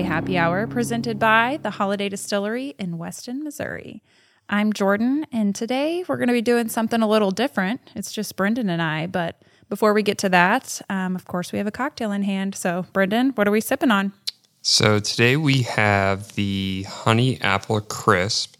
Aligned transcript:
Holladay 0.00 0.04
Happy 0.06 0.38
Hour, 0.38 0.66
presented 0.66 1.18
by 1.18 1.58
the 1.62 1.70
Holladay 1.70 2.08
Distillery 2.08 2.74
in 2.78 2.96
Weston, 2.96 3.44
Missouri. 3.44 4.02
I'm 4.48 4.72
Jordan, 4.72 5.26
and 5.30 5.54
today 5.54 6.04
we're 6.08 6.16
going 6.16 6.28
to 6.28 6.32
be 6.32 6.40
doing 6.40 6.68
something 6.68 7.02
a 7.02 7.08
little 7.08 7.30
different. 7.30 7.82
It's 7.94 8.10
just 8.10 8.34
Brendan 8.34 8.70
and 8.70 8.80
I, 8.80 9.06
but 9.06 9.42
before 9.68 9.92
we 9.92 10.02
get 10.02 10.16
to 10.18 10.30
that, 10.30 10.80
um, 10.88 11.16
of 11.16 11.26
course, 11.26 11.52
we 11.52 11.58
have 11.58 11.66
a 11.66 11.70
cocktail 11.70 12.12
in 12.12 12.22
hand. 12.22 12.54
So, 12.54 12.86
Brendan, 12.94 13.30
what 13.30 13.46
are 13.46 13.50
we 13.50 13.60
sipping 13.60 13.90
on? 13.90 14.12
So 14.62 15.00
today 15.00 15.36
we 15.36 15.62
have 15.62 16.34
the 16.34 16.86
Honey 16.88 17.38
Apple 17.42 17.82
Crisp, 17.82 18.56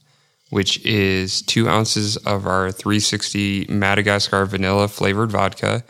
which 0.51 0.85
is 0.85 1.41
two 1.41 1.71
ounces 1.71 2.19
of 2.19 2.47
our 2.47 2.71
360 2.71 3.67
Madagascar 3.71 4.45
vanilla 4.45 4.89
flavored 4.89 5.31
vodka, 5.31 5.85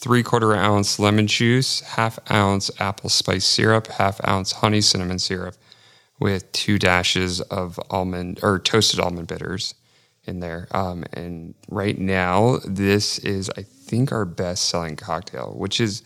three 0.00 0.22
quarter 0.22 0.54
ounce 0.54 0.98
lemon 0.98 1.26
juice, 1.26 1.80
half 1.80 2.18
ounce 2.30 2.70
apple 2.80 3.10
spice 3.10 3.44
syrup, 3.44 3.86
half 3.86 4.18
ounce 4.26 4.52
honey 4.52 4.80
cinnamon 4.80 5.18
syrup, 5.18 5.54
with 6.18 6.50
two 6.52 6.78
dashes 6.78 7.40
of 7.42 7.78
almond 7.90 8.40
or 8.42 8.58
toasted 8.58 8.98
almond 8.98 9.28
bitters 9.28 9.74
in 10.24 10.40
there. 10.40 10.68
Um, 10.72 11.04
and 11.12 11.54
right 11.68 11.98
now, 11.98 12.58
this 12.64 13.18
is, 13.18 13.50
I 13.56 13.62
think, 13.62 14.10
our 14.10 14.24
best 14.24 14.66
selling 14.66 14.96
cocktail, 14.96 15.54
which 15.56 15.80
is 15.80 16.02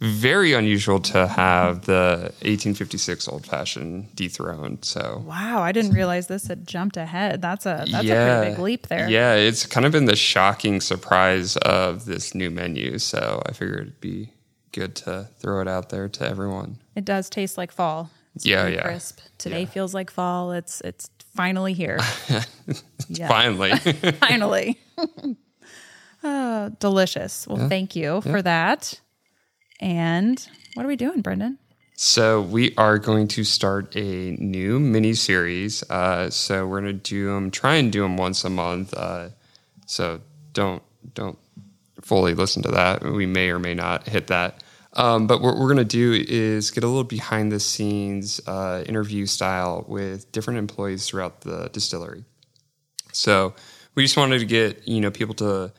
very 0.00 0.52
unusual 0.52 1.00
to 1.00 1.26
have 1.26 1.86
the 1.86 2.32
1856 2.42 3.28
old 3.28 3.44
fashioned 3.44 4.14
dethroned. 4.14 4.84
So 4.84 5.24
wow, 5.26 5.60
I 5.60 5.72
didn't 5.72 5.92
realize 5.92 6.28
this 6.28 6.46
had 6.46 6.66
jumped 6.66 6.96
ahead. 6.96 7.42
That's 7.42 7.66
a 7.66 7.84
that's 7.90 8.04
yeah, 8.04 8.14
a 8.14 8.40
pretty 8.40 8.50
big 8.52 8.60
leap 8.60 8.86
there. 8.86 9.08
Yeah, 9.08 9.34
it's 9.34 9.66
kind 9.66 9.84
of 9.84 9.92
been 9.92 10.04
the 10.04 10.16
shocking 10.16 10.80
surprise 10.80 11.56
of 11.58 12.04
this 12.04 12.34
new 12.34 12.50
menu. 12.50 12.98
So 12.98 13.42
I 13.46 13.52
figured 13.52 13.80
it'd 13.80 14.00
be 14.00 14.32
good 14.72 14.94
to 14.96 15.28
throw 15.38 15.60
it 15.60 15.68
out 15.68 15.88
there 15.90 16.08
to 16.08 16.28
everyone. 16.28 16.78
It 16.94 17.04
does 17.04 17.28
taste 17.28 17.58
like 17.58 17.72
fall. 17.72 18.10
It's 18.36 18.46
yeah, 18.46 18.68
yeah. 18.68 18.82
Crisp. 18.82 19.18
Today 19.38 19.62
yeah. 19.62 19.66
feels 19.66 19.94
like 19.94 20.10
fall. 20.10 20.52
It's 20.52 20.80
it's 20.82 21.10
finally 21.34 21.72
here. 21.72 21.98
Finally, 23.26 23.74
finally. 24.20 24.78
oh, 26.22 26.68
delicious. 26.78 27.46
Well, 27.46 27.58
yeah. 27.58 27.68
thank 27.68 27.96
you 27.96 28.20
for 28.20 28.42
that. 28.42 29.00
And 29.80 30.46
what 30.74 30.84
are 30.84 30.88
we 30.88 30.96
doing, 30.96 31.20
Brendan? 31.20 31.58
So 32.00 32.40
we 32.40 32.74
are 32.76 32.98
going 32.98 33.26
to 33.28 33.44
start 33.44 33.96
a 33.96 34.36
new 34.38 34.78
mini 34.78 35.14
series. 35.14 35.82
Uh, 35.90 36.30
so 36.30 36.66
we're 36.66 36.80
going 36.80 36.92
to 36.92 37.10
do 37.10 37.26
them, 37.26 37.50
try 37.50 37.74
and 37.74 37.90
do 37.90 38.02
them 38.02 38.16
once 38.16 38.44
a 38.44 38.50
month. 38.50 38.94
Uh, 38.94 39.30
so 39.86 40.20
don't 40.52 40.82
don't 41.14 41.38
fully 42.02 42.34
listen 42.34 42.62
to 42.62 42.70
that. 42.70 43.02
We 43.02 43.26
may 43.26 43.50
or 43.50 43.58
may 43.58 43.74
not 43.74 44.08
hit 44.08 44.28
that. 44.28 44.62
Um, 44.92 45.26
but 45.26 45.42
what 45.42 45.56
we're 45.56 45.66
going 45.66 45.78
to 45.78 45.84
do 45.84 46.12
is 46.28 46.70
get 46.70 46.84
a 46.84 46.86
little 46.86 47.04
behind 47.04 47.52
the 47.52 47.60
scenes 47.60 48.40
uh, 48.46 48.84
interview 48.86 49.26
style 49.26 49.84
with 49.88 50.30
different 50.32 50.58
employees 50.58 51.06
throughout 51.06 51.40
the 51.42 51.68
distillery. 51.72 52.24
So 53.12 53.54
we 53.94 54.04
just 54.04 54.16
wanted 54.16 54.38
to 54.38 54.46
get 54.46 54.86
you 54.86 55.00
know 55.00 55.10
people 55.10 55.34
to 55.36 55.72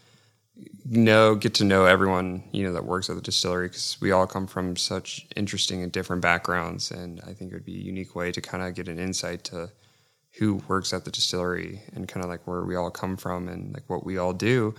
know 0.85 1.35
get 1.35 1.53
to 1.53 1.63
know 1.63 1.85
everyone 1.85 2.43
you 2.51 2.63
know 2.63 2.73
that 2.73 2.85
works 2.85 3.09
at 3.09 3.15
the 3.15 3.21
distillery 3.21 3.67
because 3.67 3.97
we 4.01 4.11
all 4.11 4.25
come 4.25 4.47
from 4.47 4.75
such 4.75 5.27
interesting 5.35 5.83
and 5.83 5.91
different 5.91 6.21
backgrounds 6.21 6.89
and 6.89 7.21
i 7.27 7.33
think 7.33 7.51
it 7.51 7.55
would 7.55 7.65
be 7.65 7.75
a 7.75 7.83
unique 7.83 8.15
way 8.15 8.31
to 8.31 8.41
kind 8.41 8.63
of 8.63 8.73
get 8.73 8.87
an 8.87 8.97
insight 8.97 9.43
to 9.43 9.69
who 10.37 10.61
works 10.67 10.93
at 10.93 11.05
the 11.05 11.11
distillery 11.11 11.81
and 11.93 12.07
kind 12.07 12.23
of 12.23 12.29
like 12.29 12.45
where 12.47 12.63
we 12.63 12.75
all 12.75 12.91
come 12.91 13.17
from 13.17 13.47
and 13.47 13.73
like 13.73 13.89
what 13.89 14.05
we 14.05 14.17
all 14.17 14.33
do. 14.33 14.73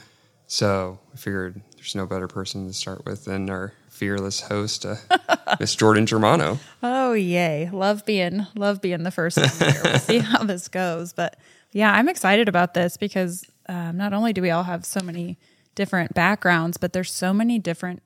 So 0.47 0.99
i 1.13 1.17
figured 1.17 1.61
there's 1.77 1.95
no 1.95 2.07
better 2.07 2.27
person 2.27 2.67
to 2.67 2.73
start 2.73 3.05
with 3.05 3.25
than 3.25 3.49
our 3.51 3.73
fearless 3.89 4.41
host 4.41 4.87
uh, 4.87 4.97
miss 5.61 5.75
jordan 5.77 6.07
germano. 6.07 6.59
Oh 6.83 7.13
yay. 7.13 7.71
Love 7.73 8.05
being 8.05 8.47
love 8.57 8.81
being 8.81 9.03
the 9.03 9.11
first 9.11 9.37
one 9.37 9.49
here. 9.49 9.83
We'll 9.85 9.99
see 9.99 10.19
how 10.19 10.43
this 10.43 10.69
goes. 10.69 11.13
But 11.13 11.37
yeah 11.73 11.93
i'm 11.95 12.09
excited 12.09 12.49
about 12.49 12.75
this 12.75 12.97
because 12.97 13.45
um, 13.69 13.97
not 13.97 14.13
only 14.13 14.33
do 14.33 14.43
we 14.43 14.51
all 14.51 14.65
have 14.65 14.85
so 14.85 15.01
many 15.01 15.39
different 15.75 16.15
backgrounds, 16.15 16.77
but 16.77 16.93
there's 16.93 17.13
so 17.13 17.33
many 17.33 17.59
different 17.59 18.03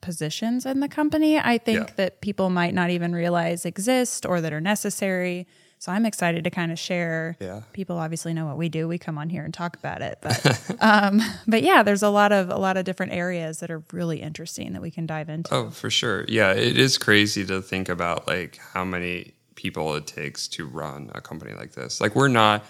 positions 0.00 0.64
in 0.64 0.80
the 0.80 0.88
company. 0.88 1.38
I 1.38 1.58
think 1.58 1.88
yeah. 1.88 1.94
that 1.96 2.20
people 2.20 2.50
might 2.50 2.74
not 2.74 2.90
even 2.90 3.12
realize 3.12 3.64
exist 3.64 4.24
or 4.24 4.40
that 4.40 4.52
are 4.52 4.60
necessary. 4.60 5.46
So 5.80 5.92
I'm 5.92 6.04
excited 6.04 6.42
to 6.44 6.50
kind 6.50 6.72
of 6.72 6.78
share. 6.78 7.36
Yeah. 7.40 7.62
People 7.72 7.98
obviously 7.98 8.34
know 8.34 8.46
what 8.46 8.58
we 8.58 8.68
do. 8.68 8.88
We 8.88 8.98
come 8.98 9.16
on 9.16 9.28
here 9.28 9.44
and 9.44 9.54
talk 9.54 9.76
about 9.76 10.02
it, 10.02 10.18
but 10.20 10.76
um, 10.80 11.20
but 11.46 11.62
yeah, 11.62 11.82
there's 11.82 12.02
a 12.02 12.08
lot 12.08 12.32
of 12.32 12.50
a 12.50 12.56
lot 12.56 12.76
of 12.76 12.84
different 12.84 13.12
areas 13.12 13.60
that 13.60 13.70
are 13.70 13.82
really 13.92 14.20
interesting 14.20 14.72
that 14.72 14.82
we 14.82 14.90
can 14.90 15.06
dive 15.06 15.28
into. 15.28 15.54
Oh, 15.54 15.70
for 15.70 15.90
sure. 15.90 16.24
Yeah, 16.28 16.52
it 16.52 16.76
is 16.76 16.98
crazy 16.98 17.44
to 17.46 17.62
think 17.62 17.88
about 17.88 18.26
like 18.26 18.58
how 18.72 18.84
many 18.84 19.34
people 19.54 19.94
it 19.94 20.06
takes 20.06 20.48
to 20.48 20.66
run 20.66 21.10
a 21.14 21.20
company 21.20 21.52
like 21.54 21.72
this. 21.72 22.00
Like 22.00 22.14
we're 22.14 22.28
not 22.28 22.64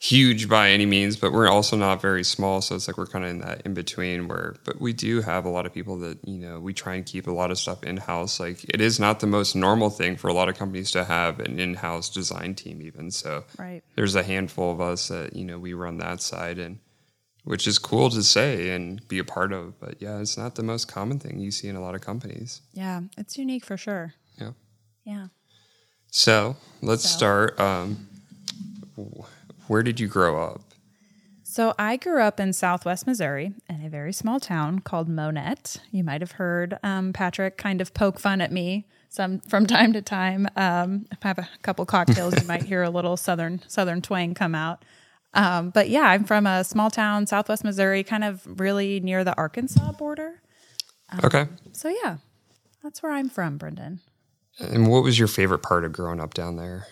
huge 0.00 0.48
by 0.48 0.70
any 0.70 0.86
means, 0.86 1.16
but 1.16 1.32
we're 1.32 1.48
also 1.48 1.76
not 1.76 2.00
very 2.00 2.22
small. 2.22 2.60
So 2.60 2.76
it's 2.76 2.86
like 2.86 2.96
we're 2.96 3.06
kind 3.06 3.24
of 3.24 3.30
in 3.32 3.38
that 3.40 3.62
in 3.62 3.74
between 3.74 4.28
where, 4.28 4.54
but 4.64 4.80
we 4.80 4.92
do 4.92 5.20
have 5.20 5.44
a 5.44 5.48
lot 5.48 5.66
of 5.66 5.74
people 5.74 5.98
that, 5.98 6.18
you 6.24 6.38
know, 6.38 6.60
we 6.60 6.72
try 6.72 6.94
and 6.94 7.04
keep 7.04 7.26
a 7.26 7.32
lot 7.32 7.50
of 7.50 7.58
stuff 7.58 7.82
in 7.82 7.96
house. 7.96 8.38
Like 8.38 8.64
it 8.72 8.80
is 8.80 9.00
not 9.00 9.18
the 9.20 9.26
most 9.26 9.56
normal 9.56 9.90
thing 9.90 10.16
for 10.16 10.28
a 10.28 10.32
lot 10.32 10.48
of 10.48 10.56
companies 10.56 10.92
to 10.92 11.04
have 11.04 11.40
an 11.40 11.58
in 11.58 11.74
house 11.74 12.08
design 12.08 12.54
team, 12.54 12.80
even. 12.80 13.10
So 13.10 13.44
right. 13.58 13.82
there's 13.96 14.14
a 14.14 14.22
handful 14.22 14.70
of 14.70 14.80
us 14.80 15.08
that, 15.08 15.34
you 15.34 15.44
know, 15.44 15.58
we 15.58 15.74
run 15.74 15.98
that 15.98 16.22
side 16.22 16.58
and, 16.58 16.78
which 17.44 17.66
is 17.66 17.78
cool 17.78 18.10
to 18.10 18.22
say 18.22 18.70
and 18.70 19.06
be 19.08 19.18
a 19.18 19.24
part 19.24 19.52
of. 19.52 19.80
But 19.80 20.00
yeah, 20.00 20.20
it's 20.20 20.36
not 20.36 20.54
the 20.54 20.62
most 20.62 20.86
common 20.86 21.18
thing 21.18 21.40
you 21.40 21.50
see 21.50 21.66
in 21.66 21.74
a 21.74 21.80
lot 21.80 21.96
of 21.96 22.02
companies. 22.02 22.60
Yeah, 22.72 23.00
it's 23.16 23.36
unique 23.36 23.64
for 23.64 23.76
sure. 23.76 24.14
Yeah. 24.40 24.52
Yeah. 25.04 25.28
So 26.10 26.56
let's 26.82 27.02
so. 27.02 27.16
start. 27.16 27.58
Um, 27.58 28.06
where 29.68 29.82
did 29.82 30.00
you 30.00 30.08
grow 30.08 30.42
up? 30.42 30.62
So 31.42 31.74
I 31.78 31.96
grew 31.96 32.20
up 32.20 32.38
in 32.38 32.52
Southwest 32.52 33.06
Missouri 33.06 33.52
in 33.68 33.84
a 33.84 33.88
very 33.88 34.12
small 34.12 34.38
town 34.38 34.80
called 34.80 35.08
Monett. 35.08 35.78
You 35.90 36.04
might 36.04 36.20
have 36.20 36.32
heard 36.32 36.78
um, 36.82 37.12
Patrick 37.12 37.56
kind 37.56 37.80
of 37.80 37.94
poke 37.94 38.18
fun 38.20 38.40
at 38.40 38.52
me 38.52 38.86
some 39.08 39.40
from 39.40 39.66
time 39.76 39.92
to 39.94 40.02
time. 40.02 40.46
Um, 40.56 41.06
if 41.10 41.18
I 41.24 41.28
have 41.28 41.38
a 41.38 41.48
couple 41.62 41.84
cocktails, 41.86 42.40
you 42.40 42.46
might 42.46 42.62
hear 42.62 42.82
a 42.82 42.90
little 42.90 43.16
southern 43.16 43.62
southern 43.66 44.02
twang 44.02 44.34
come 44.34 44.54
out. 44.54 44.84
Um, 45.34 45.70
but 45.70 45.88
yeah, 45.88 46.02
I'm 46.02 46.24
from 46.24 46.46
a 46.46 46.64
small 46.64 46.90
town, 46.90 47.26
Southwest 47.26 47.64
Missouri, 47.64 48.02
kind 48.02 48.24
of 48.24 48.60
really 48.60 49.00
near 49.00 49.24
the 49.24 49.36
Arkansas 49.36 49.92
border. 49.92 50.40
Um, 51.10 51.20
okay. 51.24 51.46
So 51.72 51.88
yeah, 51.88 52.18
that's 52.82 53.02
where 53.02 53.12
I'm 53.12 53.28
from, 53.28 53.58
Brendan. 53.58 54.00
And 54.58 54.88
what 54.88 55.02
was 55.02 55.18
your 55.18 55.28
favorite 55.28 55.62
part 55.62 55.84
of 55.84 55.92
growing 55.92 56.20
up 56.20 56.34
down 56.34 56.56
there? 56.56 56.86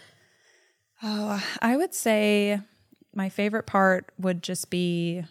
Oh, 1.02 1.42
I 1.60 1.76
would 1.76 1.94
say 1.94 2.60
my 3.14 3.28
favorite 3.28 3.66
part 3.66 4.12
would 4.18 4.42
just 4.42 4.70
be, 4.70 5.22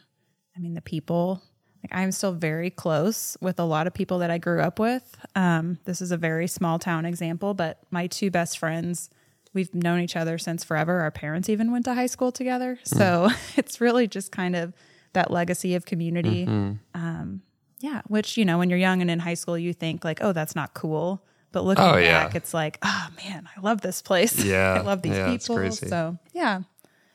I 0.56 0.60
mean, 0.60 0.74
the 0.74 0.82
people. 0.82 1.42
Like 1.84 2.00
I'm 2.00 2.12
still 2.12 2.32
very 2.32 2.72
close 2.72 3.38
with 3.42 3.60
a 3.60 3.64
lot 3.64 3.86
of 3.86 3.94
people 3.94 4.20
that 4.20 4.32
I 4.32 4.40
grew 4.40 4.60
up 4.60 4.80
with. 4.80 5.16
Um, 5.36 5.78
this 5.86 6.02
is 6.02 6.12
a 6.12 6.18
very 6.18 6.48
small 6.48 6.80
town 6.80 7.06
example, 7.06 7.54
but 7.54 7.80
my 7.92 8.08
two 8.08 8.32
best 8.32 8.58
friends, 8.58 9.12
we've 9.54 9.74
known 9.76 10.00
each 10.00 10.16
other 10.16 10.40
since 10.40 10.64
forever. 10.64 11.02
Our 11.02 11.12
parents 11.12 11.48
even 11.48 11.72
went 11.72 11.86
to 11.86 11.94
high 11.94 12.08
school 12.08 12.32
together, 12.32 12.80
mm. 12.84 12.88
so 12.88 13.30
it's 13.56 13.80
really 13.80 14.08
just 14.08 14.32
kind 14.32 14.56
of 14.56 14.74
that 15.14 15.30
legacy 15.30 15.76
of 15.76 15.86
community. 15.86 16.48
Mm-hmm. 16.48 16.74
Um, 16.96 17.44
yeah, 17.80 18.02
which 18.08 18.36
you 18.36 18.46
know, 18.46 18.58
when 18.58 18.72
you're 18.72 18.80
young 18.80 19.02
and 19.02 19.12
in 19.12 19.20
high 19.20 19.36
school, 19.36 19.58
you 19.58 19.72
think 19.72 20.04
like, 20.04 20.20
oh, 20.22 20.32
that's 20.32 20.56
not 20.56 20.74
cool. 20.74 21.24
But 21.56 21.64
looking 21.64 21.86
oh, 21.86 21.94
back, 21.94 22.04
yeah. 22.04 22.30
it's 22.34 22.54
like, 22.54 22.78
oh 22.82 23.08
man, 23.24 23.48
I 23.56 23.62
love 23.62 23.80
this 23.80 24.02
place. 24.02 24.44
Yeah. 24.46 24.74
I 24.74 24.82
love 24.82 25.02
these 25.02 25.14
yeah, 25.14 25.32
people. 25.32 25.72
So 25.72 26.18
yeah. 26.34 26.60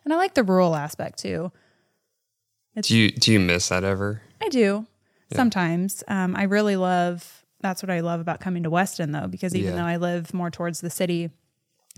And 0.02 0.14
I 0.14 0.16
like 0.16 0.32
the 0.32 0.42
rural 0.42 0.74
aspect 0.74 1.18
too. 1.18 1.52
It's, 2.74 2.88
do 2.88 2.96
you 2.96 3.10
do 3.10 3.32
you 3.32 3.38
miss 3.38 3.68
that 3.68 3.84
ever? 3.84 4.22
I 4.40 4.48
do. 4.48 4.86
Yeah. 5.28 5.36
Sometimes. 5.36 6.02
Um, 6.08 6.34
I 6.36 6.44
really 6.44 6.76
love 6.76 7.44
that's 7.60 7.82
what 7.82 7.90
I 7.90 8.00
love 8.00 8.20
about 8.20 8.40
coming 8.40 8.62
to 8.62 8.70
Weston 8.70 9.12
though, 9.12 9.26
because 9.26 9.54
even 9.54 9.76
though 9.76 9.84
I 9.84 9.98
live 9.98 10.32
more 10.32 10.50
towards 10.50 10.80
the 10.80 10.88
city, 10.88 11.28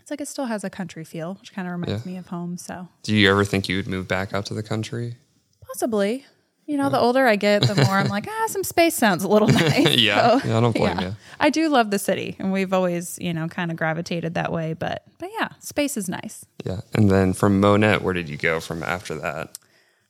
it's 0.01 0.11
like 0.11 0.21
it 0.21 0.27
still 0.27 0.47
has 0.47 0.65
a 0.65 0.71
country 0.71 1.05
feel, 1.05 1.35
which 1.35 1.53
kind 1.53 1.69
of 1.69 1.73
reminds 1.73 2.05
me 2.05 2.17
of 2.17 2.27
home. 2.27 2.59
So 2.59 2.89
Do 3.05 3.15
you 3.15 3.31
ever 3.31 3.45
think 3.45 3.69
you 3.69 3.77
would 3.77 3.87
move 3.87 4.09
back 4.09 4.35
out 4.35 4.47
to 4.47 4.55
the 4.55 4.65
country? 4.65 5.17
Possibly. 5.65 6.27
You 6.67 6.77
know, 6.77 6.89
the 6.89 6.99
older 6.99 7.27
I 7.27 7.37
get, 7.37 7.63
the 7.63 7.75
more 7.75 7.95
I'm 7.95 8.09
like, 8.09 8.27
ah, 8.31 8.47
some 8.47 8.63
space 8.63 8.95
sounds 8.95 9.25
a 9.25 9.29
little 9.29 9.49
nice. 9.69 9.97
yeah, 9.99 10.39
so, 10.39 10.49
yeah, 10.49 10.59
I 10.59 10.61
don't 10.61 10.75
blame 10.75 10.99
yeah. 10.99 11.09
you. 11.09 11.17
I 11.41 11.51
do 11.51 11.69
love 11.69 11.91
the 11.91 11.99
city, 11.99 12.37
and 12.39 12.53
we've 12.53 12.73
always, 12.73 13.19
you 13.21 13.35
know, 13.35 13.49
kind 13.49 13.71
of 13.71 13.77
gravitated 13.77 14.35
that 14.35 14.53
way. 14.53 14.75
But, 14.75 15.05
but 15.19 15.31
yeah, 15.39 15.49
space 15.59 15.97
is 15.97 16.09
nice. 16.09 16.47
Yeah, 16.65 16.81
and 16.95 17.11
then 17.11 17.33
from 17.33 17.61
Monett, 17.61 18.03
where 18.03 18.15
did 18.15 18.29
you 18.29 18.37
go 18.37 18.61
from 18.61 18.83
after 18.83 19.15
that? 19.17 19.59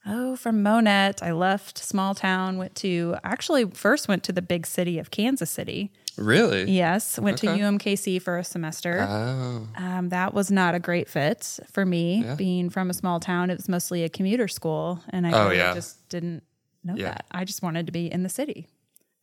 Oh, 0.04 0.34
from 0.34 0.62
Monett, 0.64 1.22
I 1.22 1.31
left 1.31 1.78
small 1.78 2.14
town, 2.14 2.58
went 2.58 2.75
to 2.76 3.16
actually 3.22 3.66
first 3.66 4.08
went 4.08 4.25
to 4.25 4.32
the 4.32 4.43
big 4.43 4.66
city 4.66 4.99
of 4.99 5.10
Kansas 5.10 5.50
City. 5.50 5.93
Really? 6.19 6.70
Yes, 6.70 7.19
went 7.19 7.43
okay. 7.43 7.56
to 7.56 7.62
UMKC 7.62 8.20
for 8.20 8.37
a 8.37 8.44
semester. 8.44 9.06
Oh. 9.08 9.69
Um, 9.76 10.08
that 10.08 10.34
was 10.34 10.50
not 10.50 10.75
a 10.75 10.81
great 10.81 11.08
fit 11.08 11.60
for 11.70 11.87
me. 11.87 12.22
Yeah. 12.25 12.34
Being 12.34 12.69
from 12.69 12.90
a 12.90 12.94
small 12.94 13.20
town, 13.20 13.49
it 13.49 13.56
was 13.56 13.69
mostly 13.69 14.02
a 14.02 14.08
commuter 14.08 14.49
school, 14.49 15.00
and 15.10 15.26
I 15.26 15.32
oh, 15.32 15.44
really 15.44 15.58
yeah. 15.58 15.75
just 15.75 16.08
didn't 16.08 16.43
know 16.84 16.94
yeah. 16.96 17.12
that. 17.12 17.26
I 17.31 17.44
just 17.44 17.62
wanted 17.62 17.87
to 17.87 17.93
be 17.93 18.10
in 18.10 18.25
the 18.25 18.28
city. 18.28 18.66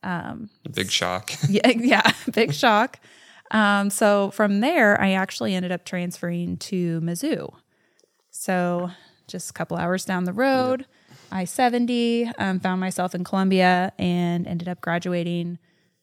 Um, 0.02 0.48
big 0.72 0.90
shock. 0.90 1.30
yeah, 1.48 1.68
yeah, 1.76 2.10
big 2.32 2.54
shock. 2.54 2.98
Um, 3.50 3.90
so 3.90 4.30
from 4.30 4.60
there, 4.60 5.00
I 5.00 5.12
actually 5.12 5.54
ended 5.54 5.72
up 5.72 5.84
transferring 5.84 6.56
to 6.58 7.00
Mizzou. 7.00 7.52
So 8.30 8.90
just 9.30 9.50
a 9.50 9.52
couple 9.52 9.76
hours 9.76 10.04
down 10.04 10.24
the 10.24 10.32
road, 10.32 10.86
I 11.32 11.44
70, 11.44 12.30
um, 12.38 12.60
found 12.60 12.80
myself 12.80 13.14
in 13.14 13.24
Columbia 13.24 13.92
and 13.98 14.46
ended 14.46 14.68
up 14.68 14.80
graduating 14.80 15.58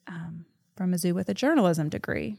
um, 0.08 0.46
from 0.76 0.92
Mizzou 0.94 1.14
with 1.14 1.30
a 1.30 1.34
journalism 1.34 1.90
degree. 1.90 2.38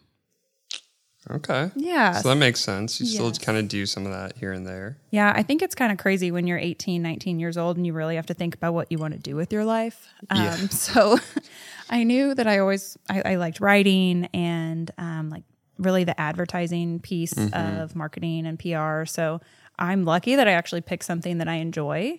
Okay. 1.31 1.71
Yeah. 1.75 2.13
So 2.13 2.29
that 2.31 2.37
makes 2.37 2.61
sense. 2.61 3.01
You 3.01 3.07
still 3.07 3.31
kind 3.33 3.59
of 3.59 3.69
do 3.69 3.85
some 3.85 4.07
of 4.07 4.13
that 4.13 4.39
here 4.39 4.53
and 4.53 4.67
there. 4.67 4.97
Yeah, 5.11 5.31
I 5.37 5.43
think 5.43 5.61
it's 5.61 5.75
kind 5.75 5.93
of 5.93 5.99
crazy 5.99 6.31
when 6.31 6.47
you're 6.47 6.59
18, 6.59 7.03
19 7.03 7.39
years 7.39 7.59
old 7.59 7.77
and 7.77 7.87
you 7.87 7.93
really 7.93 8.17
have 8.17 8.27
to 8.27 8.35
think 8.35 8.55
about 8.55 8.73
what 8.73 8.91
you 8.91 8.97
want 8.99 9.13
to 9.15 9.21
do 9.21 9.37
with 9.37 9.53
your 9.53 9.65
life. 9.65 10.07
Um, 10.31 10.43
Yeah. 10.43 10.57
So 10.71 11.19
I 11.91 12.05
knew 12.05 12.35
that 12.35 12.47
I 12.47 12.59
always, 12.61 12.97
I, 13.11 13.33
I 13.33 13.35
liked 13.37 13.61
writing 13.61 14.27
and 14.33 14.91
um, 14.97 15.29
like 15.29 15.45
really 15.77 16.05
the 16.05 16.19
advertising 16.19 17.01
piece 17.01 17.35
Mm-hmm. 17.35 17.81
of 17.81 17.95
marketing 17.97 18.47
and 18.47 18.59
PR. 18.59 19.05
So 19.05 19.41
I'm 19.79 20.05
lucky 20.05 20.37
that 20.37 20.49
I 20.49 20.53
actually 20.53 20.81
picked 20.81 21.05
something 21.05 21.39
that 21.39 21.49
I 21.49 21.55
enjoy 21.55 22.19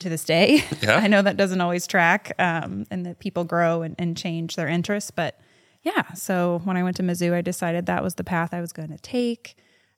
to 0.00 0.08
this 0.08 0.24
day. 0.24 0.62
Yeah. 0.82 0.96
I 0.96 1.06
know 1.06 1.22
that 1.22 1.36
doesn't 1.36 1.60
always 1.60 1.86
track 1.86 2.32
um, 2.38 2.84
and 2.90 3.06
that 3.06 3.18
people 3.18 3.44
grow 3.44 3.82
and, 3.82 3.94
and 3.98 4.16
change 4.16 4.56
their 4.56 4.68
interests. 4.68 5.10
But 5.10 5.40
yeah, 5.82 6.12
so 6.12 6.60
when 6.64 6.76
I 6.76 6.82
went 6.82 6.96
to 6.96 7.02
Mizzou, 7.02 7.32
I 7.32 7.40
decided 7.40 7.86
that 7.86 8.02
was 8.02 8.16
the 8.16 8.24
path 8.24 8.52
I 8.52 8.60
was 8.60 8.72
going 8.72 8.90
to 8.90 8.98
take. 8.98 9.56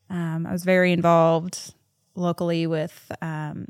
Um, 0.09 0.47
I 0.47 0.53
was 0.53 0.65
very 0.65 0.93
involved 0.93 1.75
locally 2.15 2.67
with, 2.67 3.11
um, 3.21 3.67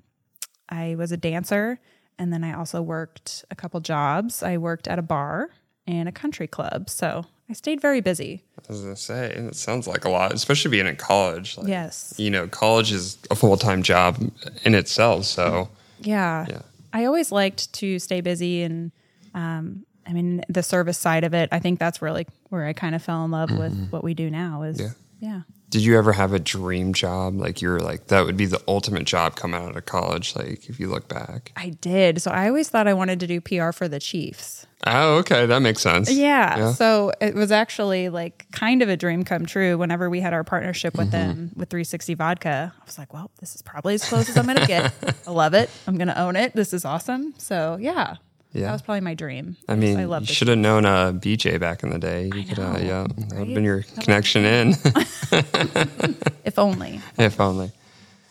I 0.69 0.95
was 0.97 1.13
a 1.13 1.17
dancer 1.17 1.79
and 2.19 2.33
then 2.33 2.45
I 2.45 2.55
also 2.55 2.83
worked 2.83 3.45
a 3.51 3.55
couple 3.55 3.81
jobs. 3.81 4.43
I 4.43 4.57
worked 4.59 4.89
at 4.89 4.99
a 4.99 5.03
bar 5.03 5.51
and 5.87 6.09
a 6.09 6.13
country 6.13 6.47
club. 6.47 6.91
So 6.91 7.25
I 7.49 7.53
stayed 7.53 7.81
very 7.81 8.01
busy. 8.01 8.43
I 8.59 8.73
was 8.73 8.81
gonna 8.83 8.97
say, 8.97 9.31
it 9.33 9.55
sounds 9.55 9.87
like 9.87 10.05
a 10.05 10.09
lot, 10.09 10.33
especially 10.33 10.71
being 10.73 10.87
in 10.87 10.97
college. 10.97 11.57
Like, 11.57 11.69
Yes. 11.69 12.15
You 12.17 12.31
know, 12.31 12.49
college 12.49 12.91
is 12.93 13.19
a 13.31 13.35
full 13.37 13.57
time 13.57 13.83
job 13.83 14.19
in 14.65 14.75
itself. 14.75 15.25
So 15.25 15.69
Yeah. 16.01 16.47
Yeah. 16.49 16.63
I 16.93 17.05
always 17.05 17.31
liked 17.31 17.73
to 17.75 17.99
stay 17.99 18.21
busy 18.21 18.63
and 18.63 18.91
um 19.35 19.85
I 20.07 20.13
mean 20.13 20.43
the 20.49 20.63
service 20.63 20.99
side 20.99 21.25
of 21.25 21.35
it, 21.35 21.49
I 21.53 21.59
think 21.59 21.79
that's 21.79 22.01
really 22.03 22.27
where 22.49 22.65
I 22.67 22.73
kind 22.73 22.95
of 22.95 23.03
fell 23.03 23.25
in 23.25 23.31
love 23.31 23.51
with 23.51 23.91
what 23.91 24.03
we 24.05 24.15
do 24.15 24.31
now 24.31 24.63
is 24.63 24.81
Yeah. 24.81 24.91
yeah. 25.21 25.41
Did 25.69 25.83
you 25.83 25.99
ever 25.99 26.13
have 26.13 26.33
a 26.33 26.39
dream 26.39 26.93
job? 26.93 27.35
Like 27.35 27.61
you're 27.61 27.81
like 27.81 28.07
that 28.09 28.25
would 28.25 28.37
be 28.37 28.47
the 28.47 28.63
ultimate 28.69 29.05
job 29.05 29.35
coming 29.37 29.61
out 29.61 29.77
of 29.77 29.85
college, 29.87 30.37
like 30.37 30.69
if 30.69 30.79
you 30.79 30.89
look 30.89 31.09
back. 31.09 31.53
I 31.57 31.71
did. 31.71 32.23
So 32.23 32.31
I 32.31 32.49
always 32.49 32.69
thought 32.69 32.87
I 32.87 32.95
wanted 32.95 33.21
to 33.21 33.27
do 33.27 33.41
PR 33.41 33.73
for 33.73 33.89
the 33.89 33.99
Chiefs. 33.99 34.67
Oh, 34.87 35.17
okay. 35.17 35.47
That 35.47 35.61
makes 35.61 35.81
sense. 35.83 36.11
Yeah. 36.13 36.57
Yeah. 36.59 36.73
So 36.73 37.11
it 37.21 37.35
was 37.35 37.51
actually 37.51 38.09
like 38.11 38.47
kind 38.53 38.83
of 38.83 38.89
a 38.89 38.97
dream 38.97 39.25
come 39.25 39.45
true 39.47 39.77
whenever 39.79 40.09
we 40.09 40.21
had 40.21 40.33
our 40.33 40.45
partnership 40.45 40.97
with 40.97 41.11
Mm-hmm. 41.11 41.29
them 41.29 41.53
with 41.57 41.71
360 41.71 42.15
Vodka. 42.15 42.73
I 42.79 42.85
was 42.85 42.97
like, 42.99 43.13
well, 43.13 43.31
this 43.41 43.55
is 43.57 43.63
probably 43.63 43.95
as 43.95 44.05
close 44.09 44.29
as 44.29 44.37
I'm 44.37 44.45
going 44.45 44.59
to 44.59 44.67
get. 44.67 44.93
I 45.27 45.31
love 45.31 45.55
it. 45.55 45.71
I'm 45.89 45.97
going 45.97 46.09
to 46.09 46.21
own 46.21 46.37
it. 46.37 46.55
This 46.55 46.73
is 46.73 46.85
awesome. 46.85 47.35
So 47.39 47.79
yeah. 47.81 48.17
Yeah. 48.53 48.67
That 48.67 48.73
was 48.73 48.83
probably 48.83 49.03
my 49.03 49.15
dream. 49.15 49.57
I 49.69 49.75
mean, 49.75 49.97
I 49.99 50.01
you 50.03 50.07
love 50.07 50.27
should 50.27 50.49
have 50.49 50.57
known 50.59 50.87
uh, 50.87 51.13
BJ 51.13 51.61
back 51.61 51.83
in 51.83 51.91
the 51.91 51.99
day. 51.99 52.31
You 52.35 52.45
could, 52.45 52.59
uh, 52.59 52.73
know, 52.73 52.79
yeah, 52.79 53.07
that 53.07 53.39
would 53.39 53.49
have 53.49 53.55
been 53.55 53.65
your 53.65 53.83
connection 54.01 54.45
in, 54.47 54.69
If 56.45 56.59
only. 56.59 57.01
if 57.19 57.41
only. 57.41 57.73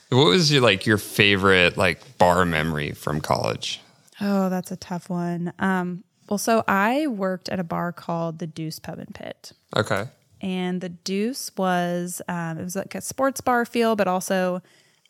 What 0.10 0.26
was 0.28 0.52
your 0.52 0.62
like 0.62 0.86
your 0.86 0.98
favorite 0.98 1.78
like 1.78 2.18
bar 2.18 2.46
memory 2.46 2.92
from 2.92 3.22
college? 3.22 3.82
Oh, 4.22 4.50
that's 4.50 4.72
a 4.72 4.78
tough 4.78 5.10
one. 5.10 5.52
Um, 5.60 6.04
well, 6.30 6.38
so 6.38 6.64
I 6.68 7.08
worked 7.08 7.50
at 7.50 7.60
a 7.60 7.64
bar 7.64 7.92
called 7.92 8.40
the 8.40 8.48
Deuce 8.48 8.80
Pub 8.80 8.98
and 9.00 9.14
Pit. 9.14 9.52
Okay. 9.76 10.06
and 10.42 10.80
the 10.82 10.90
Deuce 10.90 11.52
was 11.58 12.22
um, 12.28 12.58
it 12.58 12.64
was 12.64 12.76
like 12.76 12.96
a 12.96 13.02
sports 13.02 13.42
bar 13.42 13.66
feel, 13.66 13.96
but 13.96 14.08
also 14.08 14.62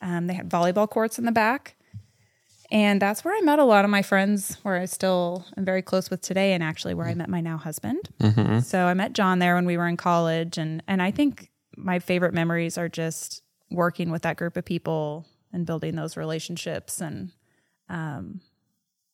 um, 0.02 0.28
they 0.28 0.34
had 0.34 0.50
volleyball 0.50 0.90
courts 0.90 1.20
in 1.20 1.26
the 1.26 1.32
back, 1.32 1.76
and 2.72 3.02
that's 3.02 3.24
where 3.24 3.36
I 3.36 3.42
met 3.42 3.60
a 3.60 3.64
lot 3.64 3.86
of 3.86 3.92
my 3.92 4.02
friends, 4.02 4.58
where 4.64 4.76
I 4.76 4.86
still 4.86 5.46
am 5.58 5.66
very 5.66 5.82
close 5.82 6.10
with 6.10 6.22
today, 6.22 6.54
and 6.54 6.64
actually 6.64 6.94
where 6.94 7.08
I 7.08 7.14
met 7.14 7.30
my 7.30 7.42
now 7.42 7.58
husband. 7.58 8.10
So 8.64 8.86
I 8.86 8.94
met 8.94 9.14
John 9.14 9.40
there 9.40 9.56
when 9.56 9.66
we 9.66 9.78
were 9.78 9.88
in 9.88 9.98
college, 9.98 10.58
and 10.58 10.82
and 10.88 11.02
I 11.02 11.12
think 11.12 11.50
my 11.78 12.00
favorite 12.00 12.34
memories 12.34 12.78
are 12.78 12.90
just 12.90 13.42
working 13.72 14.12
with 14.12 14.22
that 14.24 14.38
group 14.38 14.58
of 14.58 14.66
people 14.66 15.26
and 15.54 15.66
building 15.66 15.96
those 15.96 16.18
relationships 16.18 17.02
and. 17.02 17.32
Um, 17.88 18.42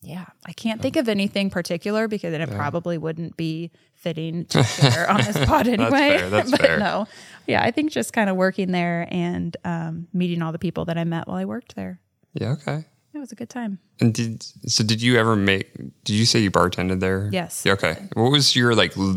yeah, 0.04 0.26
I 0.48 0.54
can't 0.54 0.82
think 0.82 0.96
of 0.96 1.08
anything 1.08 1.52
particular 1.52 2.08
because 2.08 2.32
then 2.32 2.42
it 2.42 2.50
probably 2.50 2.98
wouldn't 2.98 3.38
be 3.38 3.70
fitting 3.94 4.46
to 4.46 4.64
share 4.64 5.08
on 5.08 5.18
this 5.18 5.38
pod 5.46 5.68
anyway. 5.68 6.18
That's 6.18 6.22
fair, 6.22 6.30
that's 6.30 6.52
but 6.58 6.62
fair. 6.62 6.80
no, 6.80 7.08
yeah, 7.46 7.62
I 7.62 7.70
think 7.70 7.92
just 7.92 8.12
kind 8.12 8.28
of 8.28 8.36
working 8.36 8.72
there 8.72 9.08
and 9.12 9.56
um, 9.64 10.08
meeting 10.12 10.42
all 10.42 10.52
the 10.52 10.58
people 10.58 10.86
that 10.86 10.98
I 10.98 11.04
met 11.04 11.28
while 11.28 11.38
I 11.38 11.46
worked 11.46 11.76
there. 11.76 12.00
Yeah. 12.34 12.54
Okay. 12.54 12.86
It 13.14 13.20
was 13.20 13.32
a 13.32 13.36
good 13.36 13.50
time. 13.50 13.80
And 14.00 14.14
did 14.14 14.44
so? 14.72 14.84
Did 14.84 15.02
you 15.02 15.18
ever 15.18 15.36
make? 15.36 15.74
Did 16.04 16.14
you 16.14 16.26
say 16.26 16.40
you 16.40 16.50
bartended 16.52 17.00
there? 17.02 17.30
Yes. 17.32 17.64
Yeah, 17.66 17.74
okay. 17.74 17.98
What 18.14 18.32
was 18.32 18.56
your 18.56 18.74
like? 18.74 18.96
Le- 18.96 19.16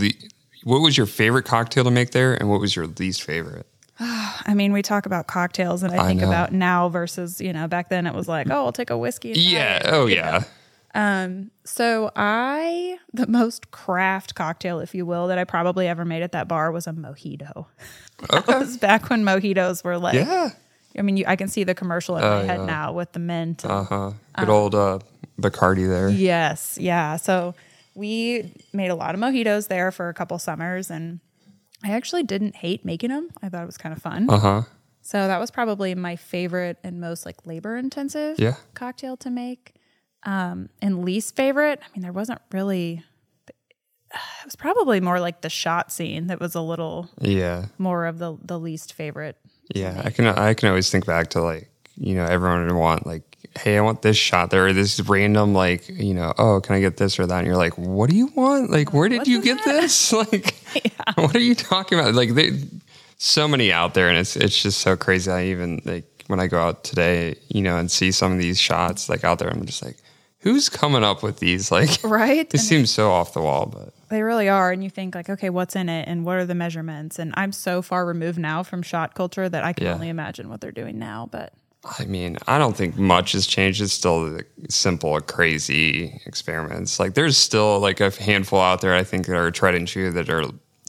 what 0.64 0.80
was 0.80 0.96
your 0.96 1.06
favorite 1.06 1.44
cocktail 1.44 1.84
to 1.84 1.90
make 1.90 2.10
there, 2.10 2.34
and 2.34 2.48
what 2.50 2.60
was 2.60 2.74
your 2.74 2.86
least 2.86 3.22
favorite? 3.22 3.66
I 4.00 4.54
mean, 4.54 4.72
we 4.72 4.82
talk 4.82 5.06
about 5.06 5.26
cocktails, 5.28 5.82
and 5.82 5.92
I 5.94 6.04
I 6.04 6.06
think 6.08 6.20
know. 6.22 6.26
about 6.28 6.52
now 6.52 6.88
versus 6.88 7.40
you 7.40 7.52
know 7.52 7.68
back 7.68 7.88
then. 7.88 8.06
It 8.06 8.14
was 8.14 8.26
like, 8.28 8.50
oh, 8.50 8.66
I'll 8.66 8.72
take 8.72 8.90
a 8.90 8.98
whiskey. 8.98 9.28
and 9.30 9.38
Yeah. 9.38 9.82
Oh 9.84 10.06
yeah. 10.06 10.38
know. 10.38 10.44
Um, 10.96 11.50
so 11.64 12.12
I, 12.14 12.98
the 13.12 13.26
most 13.26 13.72
craft 13.72 14.36
cocktail, 14.36 14.78
if 14.78 14.94
you 14.94 15.04
will, 15.04 15.26
that 15.26 15.38
I 15.38 15.42
probably 15.42 15.88
ever 15.88 16.04
made 16.04 16.22
at 16.22 16.30
that 16.30 16.46
bar 16.46 16.70
was 16.70 16.86
a 16.86 16.92
mojito. 16.92 17.66
That 18.30 18.46
was 18.46 18.76
back 18.76 19.10
when 19.10 19.24
mojitos 19.24 19.82
were 19.82 19.98
like, 19.98 20.14
Yeah. 20.14 20.50
I 20.98 21.02
mean, 21.02 21.16
you, 21.16 21.24
I 21.26 21.36
can 21.36 21.48
see 21.48 21.64
the 21.64 21.74
commercial 21.74 22.16
in 22.16 22.24
Oh, 22.24 22.30
my 22.40 22.44
head 22.44 22.60
yeah. 22.60 22.66
now 22.66 22.92
with 22.92 23.12
the 23.12 23.18
mint. 23.18 23.64
Uh 23.64 23.84
huh. 23.84 24.10
Good 24.38 24.48
old 24.48 24.74
uh, 24.74 24.98
Bacardi 25.40 25.88
there. 25.88 26.08
Yes, 26.08 26.78
yeah. 26.80 27.16
So 27.16 27.54
we 27.94 28.52
made 28.72 28.88
a 28.90 28.94
lot 28.94 29.14
of 29.14 29.20
mojitos 29.20 29.68
there 29.68 29.90
for 29.92 30.08
a 30.08 30.14
couple 30.14 30.38
summers, 30.38 30.90
and 30.90 31.20
I 31.82 31.90
actually 31.90 32.22
didn't 32.22 32.56
hate 32.56 32.84
making 32.84 33.10
them. 33.10 33.28
I 33.42 33.48
thought 33.48 33.62
it 33.62 33.66
was 33.66 33.76
kind 33.78 33.94
of 33.94 34.00
fun. 34.00 34.28
Uh 34.30 34.38
huh. 34.38 34.62
So 35.02 35.26
that 35.26 35.38
was 35.38 35.50
probably 35.50 35.94
my 35.94 36.16
favorite 36.16 36.78
and 36.82 37.00
most 37.00 37.26
like 37.26 37.44
labor 37.44 37.76
intensive 37.76 38.38
Yeah. 38.38 38.54
cocktail 38.74 39.16
to 39.18 39.30
make. 39.30 39.74
Um, 40.22 40.70
and 40.80 41.04
least 41.04 41.36
favorite, 41.36 41.78
I 41.82 41.86
mean, 41.94 42.02
there 42.02 42.12
wasn't 42.12 42.40
really. 42.52 43.02
It 44.12 44.44
was 44.44 44.54
probably 44.56 45.00
more 45.00 45.18
like 45.18 45.40
the 45.40 45.50
shot 45.50 45.90
scene 45.90 46.28
that 46.28 46.38
was 46.38 46.54
a 46.54 46.60
little 46.60 47.10
Yeah. 47.20 47.66
more 47.78 48.06
of 48.06 48.18
the 48.18 48.36
the 48.42 48.58
least 48.60 48.92
favorite. 48.92 49.36
Yeah. 49.68 50.00
I 50.04 50.10
can. 50.10 50.26
I 50.26 50.54
can 50.54 50.68
always 50.68 50.90
think 50.90 51.06
back 51.06 51.30
to 51.30 51.42
like 51.42 51.68
you 51.96 52.14
know 52.14 52.24
everyone 52.24 52.66
would 52.66 52.74
want 52.74 53.06
like. 53.06 53.22
Hey, 53.56 53.78
I 53.78 53.82
want 53.82 54.02
this 54.02 54.16
shot 54.16 54.50
there. 54.50 54.66
Or 54.66 54.72
this 54.72 54.98
random, 54.98 55.54
like, 55.54 55.88
you 55.88 56.12
know, 56.12 56.34
oh, 56.38 56.60
can 56.60 56.74
I 56.74 56.80
get 56.80 56.96
this 56.96 57.20
or 57.20 57.26
that? 57.26 57.38
And 57.38 57.46
you're 57.46 57.56
like, 57.56 57.78
what 57.78 58.10
do 58.10 58.16
you 58.16 58.26
want? 58.34 58.68
Like, 58.68 58.92
where 58.92 59.08
did 59.08 59.18
What's 59.18 59.30
you 59.30 59.40
get 59.42 59.58
that? 59.64 59.80
this? 59.80 60.12
Like, 60.12 60.56
what 61.14 61.36
are 61.36 61.40
you 61.40 61.54
talking 61.54 61.96
about? 61.96 62.14
Like, 62.14 62.30
they, 62.34 62.50
so 63.16 63.46
many 63.46 63.72
out 63.72 63.94
there, 63.94 64.08
and 64.08 64.18
it's 64.18 64.34
it's 64.34 64.60
just 64.60 64.80
so 64.80 64.96
crazy. 64.96 65.30
I 65.30 65.44
even 65.46 65.80
like 65.84 66.04
when 66.26 66.40
I 66.40 66.48
go 66.48 66.58
out 66.58 66.82
today, 66.82 67.36
you 67.48 67.62
know, 67.62 67.76
and 67.76 67.88
see 67.88 68.10
some 68.10 68.32
of 68.32 68.38
these 68.38 68.58
shots 68.60 69.08
like 69.08 69.22
out 69.22 69.38
there, 69.38 69.48
I'm 69.50 69.64
just 69.64 69.84
like, 69.84 69.98
who's 70.44 70.68
coming 70.68 71.02
up 71.02 71.22
with 71.22 71.40
these? 71.40 71.72
Like, 71.72 71.90
Right? 72.04 72.52
It 72.54 72.58
seems 72.58 72.90
so 72.92 73.10
off 73.10 73.32
the 73.32 73.40
wall, 73.40 73.66
but 73.66 73.92
They 74.10 74.22
really 74.22 74.48
are. 74.48 74.70
And 74.70 74.84
you 74.84 74.90
think 74.90 75.14
like, 75.16 75.28
okay, 75.28 75.50
what's 75.50 75.74
in 75.74 75.88
it 75.88 76.06
and 76.06 76.24
what 76.24 76.36
are 76.36 76.46
the 76.46 76.54
measurements? 76.54 77.18
And 77.18 77.34
I'm 77.36 77.50
so 77.50 77.82
far 77.82 78.06
removed 78.06 78.38
now 78.38 78.62
from 78.62 78.82
shot 78.82 79.14
culture 79.14 79.48
that 79.48 79.64
I 79.64 79.72
can 79.72 79.86
Yeah. 79.86 79.94
only 79.94 80.08
imagine 80.10 80.48
what 80.48 80.60
they're 80.60 80.70
doing 80.70 80.98
now. 80.98 81.28
But 81.32 81.52
I 81.98 82.04
mean, 82.06 82.38
I 82.46 82.58
don't 82.58 82.76
think 82.76 82.96
much 82.96 83.32
has 83.32 83.46
changed. 83.46 83.82
It's 83.82 83.92
still 83.92 84.24
the 84.24 84.44
simple, 84.70 85.20
crazy 85.20 86.20
experiments. 86.26 86.98
Like, 87.00 87.14
there's 87.14 87.36
still 87.36 87.78
like 87.80 88.00
a 88.00 88.10
handful 88.10 88.60
out 88.60 88.80
there. 88.80 88.94
I 88.94 89.04
think 89.04 89.26
that 89.26 89.36
are 89.36 89.50
tried 89.50 89.74
and 89.74 89.86
true 89.88 90.10
that 90.12 90.30
are 90.30 90.44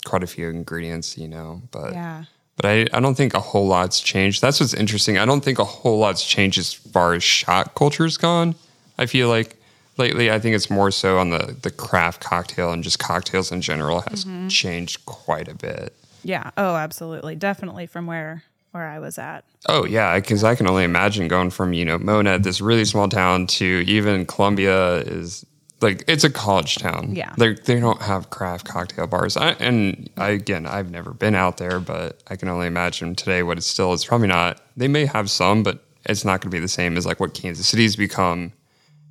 quite 0.05 0.23
a 0.23 0.27
few 0.27 0.49
ingredients, 0.49 1.17
you 1.17 1.27
know. 1.27 1.61
But 1.71 1.91
yeah. 1.93 2.23
but 2.55 2.65
I, 2.65 2.85
I 2.93 2.99
don't 3.01 3.15
think 3.15 3.33
a 3.33 3.39
whole 3.41 3.67
lot's 3.67 3.99
changed. 3.99 4.41
That's 4.41 4.59
what's 4.59 4.73
interesting. 4.73 5.17
I 5.17 5.25
don't 5.25 5.43
think 5.43 5.59
a 5.59 5.65
whole 5.65 5.97
lot's 5.99 6.23
changed 6.25 6.57
as 6.59 6.73
far 6.73 7.13
as 7.13 7.23
shot 7.23 7.75
culture's 7.75 8.17
gone. 8.17 8.55
I 8.97 9.05
feel 9.05 9.29
like 9.29 9.57
lately, 9.97 10.31
I 10.31 10.39
think 10.39 10.55
it's 10.55 10.69
more 10.69 10.91
so 10.91 11.19
on 11.19 11.29
the 11.29 11.55
the 11.61 11.71
craft 11.71 12.23
cocktail 12.23 12.71
and 12.71 12.83
just 12.83 12.99
cocktails 12.99 13.51
in 13.51 13.61
general 13.61 14.01
has 14.09 14.25
mm-hmm. 14.25 14.47
changed 14.47 15.05
quite 15.05 15.47
a 15.47 15.55
bit. 15.55 15.95
Yeah. 16.23 16.51
Oh, 16.57 16.75
absolutely. 16.75 17.35
Definitely 17.35 17.87
from 17.87 18.07
where 18.07 18.43
where 18.71 18.87
I 18.87 18.99
was 18.99 19.17
at. 19.17 19.45
Oh 19.67 19.85
yeah, 19.85 20.19
because 20.19 20.43
I 20.43 20.55
can 20.55 20.67
only 20.67 20.83
imagine 20.83 21.27
going 21.27 21.49
from 21.49 21.73
you 21.73 21.85
know 21.85 21.97
Mona, 21.97 22.37
this 22.39 22.61
really 22.61 22.85
small 22.85 23.07
town, 23.07 23.47
to 23.47 23.83
even 23.87 24.25
Columbia 24.25 24.97
is 24.97 25.45
like 25.81 26.03
it's 26.07 26.23
a 26.23 26.29
college 26.29 26.75
town. 26.75 27.15
Yeah. 27.15 27.33
they 27.37 27.53
they 27.53 27.79
don't 27.79 28.01
have 28.01 28.29
craft 28.29 28.67
cocktail 28.67 29.07
bars. 29.07 29.37
I, 29.37 29.51
and 29.53 30.09
I 30.17 30.29
again, 30.29 30.65
I've 30.65 30.91
never 30.91 31.11
been 31.11 31.35
out 31.35 31.57
there, 31.57 31.79
but 31.79 32.21
I 32.27 32.35
can 32.35 32.49
only 32.49 32.67
imagine 32.67 33.15
today 33.15 33.43
what 33.43 33.57
it 33.57 33.63
still 33.63 33.93
is. 33.93 34.05
Probably 34.05 34.27
not. 34.27 34.61
They 34.75 34.87
may 34.87 35.05
have 35.05 35.31
some, 35.31 35.63
but 35.63 35.83
it's 36.05 36.25
not 36.25 36.41
going 36.41 36.51
to 36.51 36.55
be 36.55 36.59
the 36.59 36.67
same 36.67 36.97
as 36.97 37.05
like 37.05 37.19
what 37.19 37.33
Kansas 37.33 37.67
City's 37.67 37.95
become. 37.95 38.51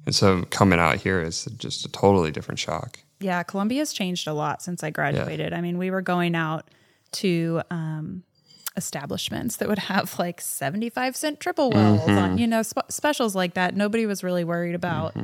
And 0.06 0.14
so 0.14 0.42
coming 0.50 0.78
out 0.78 0.96
here 0.96 1.20
is 1.20 1.44
just 1.56 1.84
a 1.84 1.88
totally 1.90 2.30
different 2.30 2.58
shock. 2.58 2.98
Yeah, 3.20 3.42
Columbia's 3.42 3.92
changed 3.92 4.28
a 4.28 4.34
lot 4.34 4.60
since 4.62 4.82
I 4.84 4.90
graduated. 4.90 5.52
I 5.54 5.60
mean, 5.60 5.78
we 5.78 5.90
were 5.90 6.02
going 6.02 6.34
out 6.34 6.68
to 7.12 7.62
um, 7.70 8.22
establishments 8.76 9.56
that 9.56 9.68
would 9.68 9.78
have 9.78 10.18
like 10.18 10.40
75 10.40 11.16
cent 11.16 11.40
triple 11.40 11.70
wells 11.70 12.08
on, 12.08 12.38
you 12.38 12.46
know, 12.46 12.62
sp- 12.66 12.90
specials 12.90 13.34
like 13.34 13.54
that. 13.54 13.74
Nobody 13.76 14.04
was 14.04 14.22
really 14.22 14.44
worried 14.44 14.74
about 14.74 15.16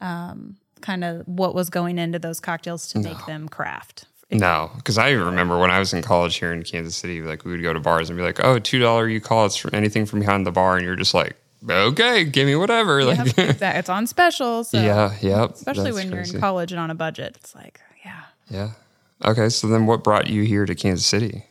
um, 0.00 0.56
kind 0.80 1.04
of 1.04 1.26
what 1.26 1.54
was 1.54 1.68
going 1.68 1.98
into 1.98 2.18
those 2.18 2.40
cocktails 2.40 2.88
to 2.88 2.98
make 3.00 3.26
them 3.26 3.48
craft. 3.48 4.06
No, 4.30 4.70
because 4.76 4.96
I 4.96 5.10
remember 5.10 5.58
when 5.58 5.70
I 5.70 5.78
was 5.78 5.92
in 5.92 6.00
college 6.00 6.36
here 6.36 6.54
in 6.54 6.62
Kansas 6.62 6.96
City, 6.96 7.20
like 7.20 7.44
we 7.44 7.50
would 7.52 7.62
go 7.62 7.74
to 7.74 7.80
bars 7.80 8.08
and 8.08 8.16
be 8.16 8.22
like, 8.22 8.42
"Oh, 8.42 8.58
two 8.58 8.78
dollar 8.78 9.06
you 9.06 9.20
call 9.20 9.44
it's 9.44 9.56
for 9.56 9.74
anything 9.74 10.06
from 10.06 10.20
behind 10.20 10.46
the 10.46 10.52
bar," 10.52 10.76
and 10.78 10.86
you're 10.86 10.96
just 10.96 11.12
like, 11.12 11.36
"Okay, 11.68 12.24
give 12.24 12.46
me 12.46 12.56
whatever." 12.56 13.04
Like, 13.04 13.18
Yep, 13.18 13.38
exact- 13.50 13.78
it's 13.78 13.88
on 13.88 14.06
special. 14.06 14.64
So 14.64 14.80
yeah, 14.80 15.16
yep. 15.20 15.54
especially 15.54 15.84
that's 15.84 15.94
when 15.96 16.08
you're 16.08 16.16
crazy. 16.18 16.34
in 16.36 16.40
college 16.40 16.72
and 16.72 16.80
on 16.80 16.90
a 16.90 16.94
budget, 16.94 17.36
it's 17.40 17.54
like, 17.54 17.80
yeah. 18.04 18.22
Yeah. 18.50 18.70
Okay, 19.24 19.48
so 19.48 19.68
then 19.68 19.86
what 19.86 20.02
brought 20.02 20.28
you 20.28 20.42
here 20.42 20.66
to 20.66 20.74
Kansas 20.74 21.06
City? 21.06 21.44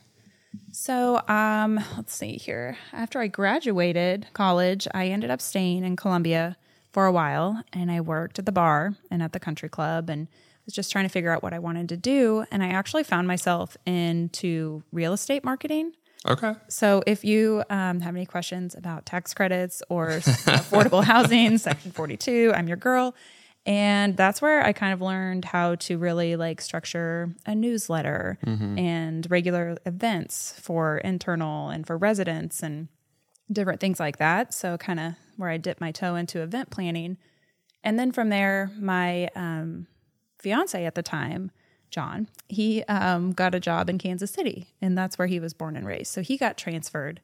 So, 0.72 1.22
um, 1.28 1.76
let's 1.96 2.14
see 2.14 2.32
here. 2.36 2.76
After 2.92 3.20
I 3.20 3.28
graduated 3.28 4.26
college, 4.32 4.88
I 4.92 5.06
ended 5.08 5.30
up 5.30 5.40
staying 5.40 5.84
in 5.84 5.96
Columbia 5.96 6.56
for 6.92 7.06
a 7.06 7.12
while 7.12 7.62
and 7.72 7.90
I 7.90 8.00
worked 8.00 8.38
at 8.38 8.46
the 8.46 8.52
bar 8.52 8.94
and 9.10 9.22
at 9.22 9.32
the 9.32 9.40
country 9.40 9.68
club 9.68 10.10
and 10.10 10.28
was 10.66 10.74
just 10.74 10.92
trying 10.92 11.04
to 11.04 11.08
figure 11.08 11.30
out 11.30 11.42
what 11.42 11.52
I 11.52 11.58
wanted 11.58 11.88
to 11.90 11.96
do. 11.96 12.44
And 12.50 12.62
I 12.62 12.68
actually 12.68 13.04
found 13.04 13.26
myself 13.28 13.76
into 13.86 14.82
real 14.92 15.12
estate 15.12 15.44
marketing. 15.44 15.92
Okay. 16.26 16.54
So, 16.68 17.02
if 17.06 17.24
you 17.24 17.64
um, 17.68 18.00
have 18.00 18.14
any 18.14 18.26
questions 18.26 18.74
about 18.74 19.06
tax 19.06 19.34
credits 19.34 19.82
or 19.88 20.08
affordable 20.08 21.02
housing, 21.02 21.58
Section 21.58 21.90
42, 21.90 22.52
I'm 22.54 22.68
your 22.68 22.76
girl. 22.76 23.14
And 23.64 24.16
that's 24.16 24.42
where 24.42 24.64
I 24.64 24.72
kind 24.72 24.92
of 24.92 25.00
learned 25.00 25.44
how 25.44 25.76
to 25.76 25.96
really 25.96 26.34
like 26.34 26.60
structure 26.60 27.32
a 27.46 27.54
newsletter 27.54 28.38
and 28.76 29.30
regular 29.30 29.76
events 29.86 30.54
for 30.60 30.98
internal 30.98 31.68
and 31.68 31.86
for 31.86 31.96
residents 31.96 32.62
and 32.62 32.88
different 33.52 33.80
things 33.80 34.00
like 34.00 34.18
that. 34.18 34.52
So, 34.52 34.76
kind 34.78 34.98
of 35.00 35.14
where 35.36 35.50
I 35.50 35.56
dipped 35.58 35.80
my 35.80 35.92
toe 35.92 36.14
into 36.16 36.40
event 36.42 36.70
planning. 36.70 37.18
And 37.84 37.98
then 37.98 38.12
from 38.12 38.28
there, 38.28 38.70
my 38.78 39.28
um, 39.34 39.86
fiance 40.38 40.84
at 40.84 40.94
the 40.94 41.02
time, 41.02 41.50
John, 41.92 42.26
he 42.48 42.82
um, 42.84 43.32
got 43.32 43.54
a 43.54 43.60
job 43.60 43.88
in 43.88 43.98
Kansas 43.98 44.30
City, 44.30 44.66
and 44.80 44.96
that's 44.96 45.18
where 45.18 45.28
he 45.28 45.38
was 45.38 45.52
born 45.52 45.76
and 45.76 45.86
raised. 45.86 46.10
So 46.10 46.22
he 46.22 46.38
got 46.38 46.56
transferred 46.56 47.20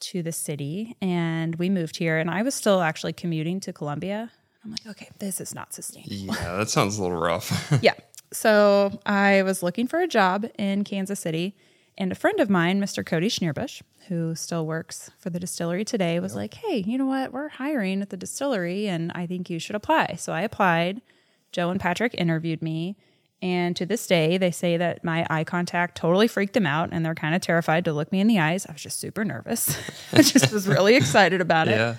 to 0.00 0.22
the 0.22 0.32
city, 0.32 0.96
and 1.02 1.56
we 1.56 1.68
moved 1.68 1.96
here. 1.96 2.18
And 2.18 2.30
I 2.30 2.42
was 2.42 2.54
still 2.54 2.80
actually 2.80 3.12
commuting 3.12 3.58
to 3.60 3.72
Columbia. 3.72 4.30
I'm 4.64 4.70
like, 4.70 4.86
okay, 4.86 5.10
this 5.18 5.40
is 5.40 5.54
not 5.54 5.74
sustainable. 5.74 6.14
Yeah, 6.14 6.56
that 6.56 6.70
sounds 6.70 6.98
a 6.98 7.02
little 7.02 7.20
rough. 7.20 7.72
yeah. 7.82 7.94
So 8.32 8.98
I 9.04 9.42
was 9.42 9.62
looking 9.62 9.88
for 9.88 10.00
a 10.00 10.08
job 10.08 10.46
in 10.56 10.84
Kansas 10.84 11.18
City, 11.18 11.56
and 11.98 12.12
a 12.12 12.16
friend 12.16 12.38
of 12.38 12.48
mine, 12.48 12.80
Mr. 12.80 13.04
Cody 13.04 13.28
Schneerbusch, 13.28 13.82
who 14.08 14.36
still 14.36 14.66
works 14.66 15.10
for 15.18 15.30
the 15.30 15.40
distillery 15.40 15.84
today, 15.84 16.20
was 16.20 16.36
like, 16.36 16.54
hey, 16.54 16.78
you 16.86 16.96
know 16.96 17.06
what? 17.06 17.32
We're 17.32 17.48
hiring 17.48 18.02
at 18.02 18.10
the 18.10 18.16
distillery, 18.16 18.86
and 18.86 19.10
I 19.14 19.26
think 19.26 19.50
you 19.50 19.58
should 19.58 19.76
apply. 19.76 20.14
So 20.18 20.32
I 20.32 20.42
applied. 20.42 21.02
Joe 21.50 21.70
and 21.70 21.80
Patrick 21.80 22.14
interviewed 22.14 22.62
me. 22.62 22.96
And 23.44 23.76
to 23.76 23.84
this 23.84 24.06
day, 24.06 24.38
they 24.38 24.50
say 24.50 24.78
that 24.78 25.04
my 25.04 25.26
eye 25.28 25.44
contact 25.44 25.96
totally 25.98 26.28
freaked 26.28 26.54
them 26.54 26.64
out 26.66 26.88
and 26.92 27.04
they're 27.04 27.14
kind 27.14 27.34
of 27.34 27.42
terrified 27.42 27.84
to 27.84 27.92
look 27.92 28.10
me 28.10 28.20
in 28.20 28.26
the 28.26 28.38
eyes. 28.38 28.64
I 28.66 28.72
was 28.72 28.80
just 28.82 28.98
super 28.98 29.22
nervous. 29.22 29.76
I 30.14 30.22
just 30.22 30.50
was 30.50 30.66
really 30.66 30.94
excited 31.02 31.42
about 31.42 31.68
it 31.68 31.76
yeah. 31.76 31.96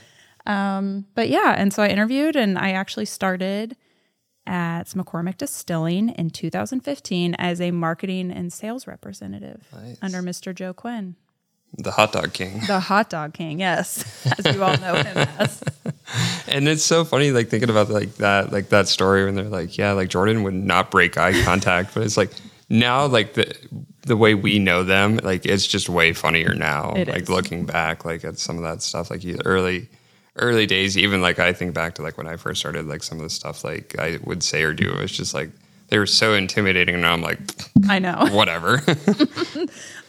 Um, 0.48 1.06
but 1.16 1.30
yeah, 1.30 1.54
and 1.58 1.72
so 1.72 1.84
I 1.84 1.88
interviewed 1.90 2.36
and 2.36 2.58
I 2.58 2.72
actually 2.72 3.06
started 3.06 3.76
at 4.48 4.86
McCormick 4.90 5.38
Distilling 5.38 6.10
in 6.10 6.30
2015 6.32 7.36
as 7.36 7.62
a 7.62 7.72
marketing 7.72 8.32
and 8.32 8.52
sales 8.54 8.86
representative 8.88 9.68
Nice. 9.74 9.98
under 10.02 10.22
Mr. 10.22 10.54
Joe 10.54 10.74
Quinn, 10.74 11.16
The 11.78 11.92
hot 11.92 12.12
dog 12.12 12.34
king. 12.34 12.62
the 12.68 12.80
hot 12.80 13.10
dog 13.10 13.34
king. 13.34 13.60
Yes, 13.60 14.04
as 14.46 14.56
you 14.56 14.64
all 14.64 14.78
know 14.78 14.96
him 14.96 15.18
as. 15.40 15.64
And 16.48 16.68
it's 16.68 16.84
so 16.84 17.04
funny, 17.04 17.32
like 17.32 17.50
thinking 17.50 17.70
about 17.70 17.90
like 17.90 18.16
that, 18.16 18.52
like 18.52 18.70
that 18.70 18.88
story 18.88 19.26
when 19.26 19.36
they're 19.36 19.46
like, 19.46 19.78
yeah, 19.78 19.92
like 19.94 20.10
Jordan 20.10 20.44
would 20.44 20.54
not 20.54 20.92
break 20.92 21.18
eye 21.18 21.42
contact, 21.44 21.94
but 21.94 22.04
it's 22.04 22.18
like 22.18 22.32
now, 22.70 23.06
like 23.08 23.34
the 23.34 23.54
the 24.04 24.16
way 24.16 24.36
we 24.36 24.60
know 24.60 24.84
them, 24.84 25.18
like 25.24 25.46
it's 25.46 25.66
just 25.66 25.90
way 25.90 26.14
funnier 26.14 26.54
now. 26.54 26.94
It 26.96 27.08
like 27.08 27.24
is. 27.24 27.30
looking 27.30 27.66
back, 27.66 28.06
like 28.06 28.24
at 28.24 28.38
some 28.38 28.58
of 28.58 28.64
that 28.64 28.84
stuff, 28.84 29.10
like 29.10 29.24
you- 29.24 29.40
early 29.44 29.90
early 30.38 30.66
days, 30.66 30.98
even 30.98 31.22
like 31.22 31.40
I 31.40 31.54
think 31.54 31.74
back 31.74 31.96
to 31.96 32.02
like 32.04 32.18
when 32.18 32.28
I 32.28 32.36
first 32.38 32.60
started, 32.60 32.86
like 32.86 33.04
some 33.04 33.18
of 33.18 33.24
the 33.24 33.30
stuff 33.30 33.64
like 33.64 33.96
I 33.98 34.20
would 34.24 34.44
say 34.44 34.64
or 34.64 34.74
do, 34.74 34.92
it 34.92 35.00
was 35.02 35.12
just 35.12 35.34
like 35.34 35.50
they 35.90 36.00
were 36.00 36.06
so 36.06 36.34
intimidating, 36.34 36.96
and 36.96 37.06
I'm 37.06 37.22
like, 37.22 37.40
I 37.88 38.00
know. 38.00 38.28
whatever. 38.32 38.82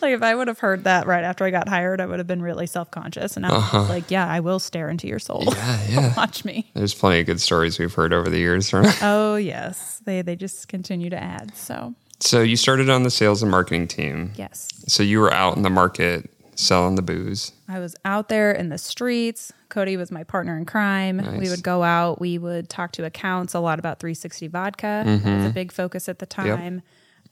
Like 0.03 0.13
if 0.15 0.23
I 0.23 0.35
would 0.35 0.49
have 0.49 0.59
heard 0.59 0.85
that 0.85 1.07
right 1.07 1.25
after 1.25 1.45
I 1.45 1.51
got 1.51 1.69
hired, 1.69 2.01
I 2.01 2.07
would 2.07 2.19
have 2.19 2.27
been 2.27 2.43
really 2.43 2.67
self 2.67 2.91
conscious. 2.91 3.37
And 3.37 3.47
I 3.47 3.51
was 3.51 3.63
uh-huh. 3.63 3.85
like, 3.85 4.11
yeah, 4.11 4.27
I 4.27 4.41
will 4.41 4.59
stare 4.59 4.91
into 4.91 5.09
your 5.09 5.19
soul. 5.19 5.45
yeah, 5.47 5.87
yeah. 5.89 6.15
Watch 6.17 6.45
me. 6.45 6.71
There's 6.75 6.95
plenty 6.95 7.21
of 7.21 7.27
good 7.27 7.41
stories 7.41 7.79
we've 7.79 7.93
heard 7.93 8.13
over 8.13 8.29
the 8.29 8.39
years. 8.39 8.69
From. 8.69 8.87
Oh 9.01 9.37
yes, 9.37 10.03
they 10.05 10.23
they 10.23 10.37
just 10.37 10.69
continue 10.69 11.11
to 11.11 11.21
add. 11.21 11.57
So 11.57 11.95
so 12.21 12.43
you 12.43 12.57
started 12.57 12.91
on 12.91 13.03
the 13.03 13.11
sales 13.11 13.43
and 13.43 13.51
marketing 13.51 13.89
team. 13.89 14.33
yes, 14.37 14.69
So 14.87 15.03
you 15.03 15.21
were 15.21 15.33
out 15.33 15.57
in 15.57 15.63
the 15.63 15.71
market 15.71 16.31
selling 16.57 16.95
the 16.97 17.03
booze. 17.03 17.53
I 17.69 17.79
was 17.79 17.95
out 18.05 18.29
there 18.29 18.53
in 18.53 18.69
the 18.69 18.79
streets. 18.79 19.53
Cody 19.69 19.97
was 19.97 20.11
my 20.11 20.25
partner 20.25 20.57
in 20.57 20.65
crime. 20.65 21.39
We 21.39 21.49
would 21.51 21.63
go 21.63 21.83
out. 21.83 22.21
We 22.21 22.39
would 22.39 22.69
talk 22.69 22.93
to 22.93 23.05
accounts 23.05 23.55
a 23.55 23.61
lot 23.61 23.79
about 23.79 24.01
360 24.01 24.49
vodka. 24.49 25.05
Mm-hmm. 25.07 25.37
was 25.37 25.47
a 25.47 25.51
big 25.51 25.73
focus 25.73 26.09
at 26.09 26.19
the 26.19 26.27
time. 26.27 26.83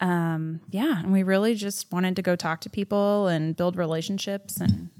Um, 0.00 0.60
yeah, 0.70 0.98
and 0.98 1.12
we 1.12 1.22
really 1.22 1.54
just 1.54 1.90
wanted 1.92 2.16
to 2.16 2.22
go 2.22 2.36
talk 2.36 2.60
to 2.62 2.70
people 2.70 3.28
and 3.28 3.56
build 3.56 3.76
relationships. 3.76 4.60
And 4.60 4.90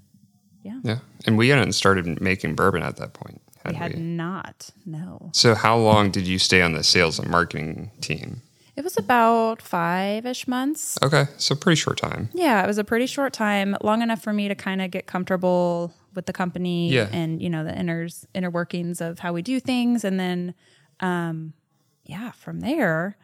Yeah. 0.63 0.81
Yeah. 0.83 0.99
And 1.27 1.37
we 1.37 1.49
hadn't 1.49 1.73
started 1.73 2.21
making 2.21 2.55
bourbon 2.55 2.83
at 2.83 2.97
that 2.97 3.13
point. 3.13 3.41
Had 3.65 3.73
we 3.73 3.73
we 3.73 3.79
had 3.79 3.99
not. 3.99 4.71
No, 4.87 5.31
So 5.33 5.55
how 5.55 5.77
long 5.77 6.11
did 6.11 6.27
you 6.27 6.39
stay 6.39 6.63
on 6.63 6.73
the 6.73 6.85
sales 6.85 7.19
and 7.19 7.29
marketing 7.29 7.91
team? 8.01 8.43
It 8.77 8.83
was 8.85 8.97
about 8.99 9.63
five 9.63 10.27
ish 10.27 10.47
months. 10.49 10.99
Okay. 11.03 11.27
So 11.37 11.55
pretty 11.55 11.77
short 11.77 11.99
time. 11.99 12.29
Yeah, 12.35 12.63
it 12.63 12.67
was 12.67 12.79
a 12.79 12.85
pretty 12.85 13.07
short 13.07 13.33
time, 13.33 13.77
long 13.83 14.03
enough 14.03 14.23
for 14.23 14.33
me 14.33 14.49
to 14.49 14.55
kind 14.55 14.83
of 14.83 14.91
get 14.91 15.07
comfortable 15.07 15.95
with 16.15 16.27
the 16.27 16.33
company 16.33 16.91
Yeah. 16.93 17.09
and 17.13 17.43
you 17.43 17.51
know 17.51 17.65
the 17.65 17.77
inner 17.77 18.07
inner 18.35 18.51
workings 18.51 19.01
of 19.01 19.19
how 19.21 19.33
we 19.33 19.43
do 19.43 19.59
things, 19.61 20.05
and 20.05 20.19
then, 20.21 20.55
um, 21.01 21.53
yeah, 22.05 22.31
from 22.33 22.61
there, 22.61 23.17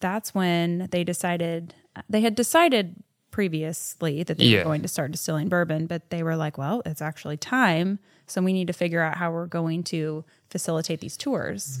that's 0.00 0.34
when 0.34 0.88
they 0.90 1.02
decided 1.04 1.74
they 2.10 2.20
had 2.20 2.34
decided 2.34 2.96
previously 3.30 4.22
that 4.22 4.38
they 4.38 4.44
Yeah. 4.46 4.58
were 4.58 4.64
going 4.64 4.82
to 4.82 4.88
start 4.88 5.12
distilling 5.12 5.48
bourbon, 5.48 5.86
but 5.86 6.10
they 6.10 6.22
were 6.22 6.36
like, 6.36 6.58
well, 6.58 6.82
it's 6.86 7.00
actually 7.02 7.36
time, 7.36 7.98
so 8.26 8.40
we 8.42 8.52
need 8.52 8.66
to 8.66 8.72
figure 8.72 9.00
out 9.02 9.16
how 9.18 9.30
we're 9.30 9.46
going 9.46 9.82
to 9.84 10.24
facilitate 10.50 11.00
these 11.00 11.16
tours 11.16 11.80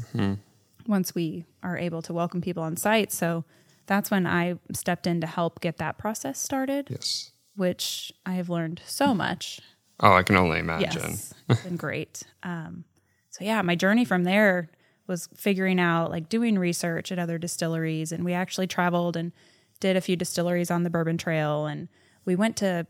once 0.88 1.14
we 1.14 1.44
are 1.62 1.76
able 1.78 2.02
to 2.02 2.12
welcome 2.12 2.40
people 2.40 2.62
on 2.62 2.76
site. 2.76 3.12
So 3.12 3.44
that's 3.86 4.10
when 4.10 4.26
I 4.26 4.58
stepped 4.72 5.06
in 5.06 5.20
to 5.20 5.26
help 5.26 5.60
get 5.60 5.78
that 5.78 5.98
process 5.98 6.38
started, 6.40 6.88
Yes. 6.90 7.30
which 7.54 8.12
I 8.24 8.32
have 8.32 8.48
learned 8.48 8.80
so 8.86 9.14
much. 9.14 9.60
Oh, 10.00 10.12
I 10.12 10.22
can 10.22 10.36
only 10.36 10.58
imagine. 10.58 10.90
Yes, 11.02 11.34
it's 11.48 11.62
been 11.62 11.76
great. 11.76 12.22
Um, 12.42 12.84
so 13.30 13.44
yeah, 13.44 13.62
my 13.62 13.74
journey 13.74 14.04
from 14.04 14.24
there 14.24 14.70
was 15.06 15.28
figuring 15.36 15.78
out 15.78 16.10
like 16.10 16.28
doing 16.28 16.58
research 16.58 17.12
at 17.12 17.18
other 17.18 17.38
distilleries, 17.38 18.10
and 18.12 18.24
we 18.24 18.32
actually 18.32 18.66
traveled 18.66 19.16
and 19.16 19.32
did 19.80 19.96
a 19.96 20.00
few 20.00 20.16
distilleries 20.16 20.70
on 20.70 20.82
the 20.82 20.90
Bourbon 20.90 21.16
Trail, 21.16 21.66
and 21.66 21.88
we 22.24 22.34
went 22.34 22.56
to 22.56 22.86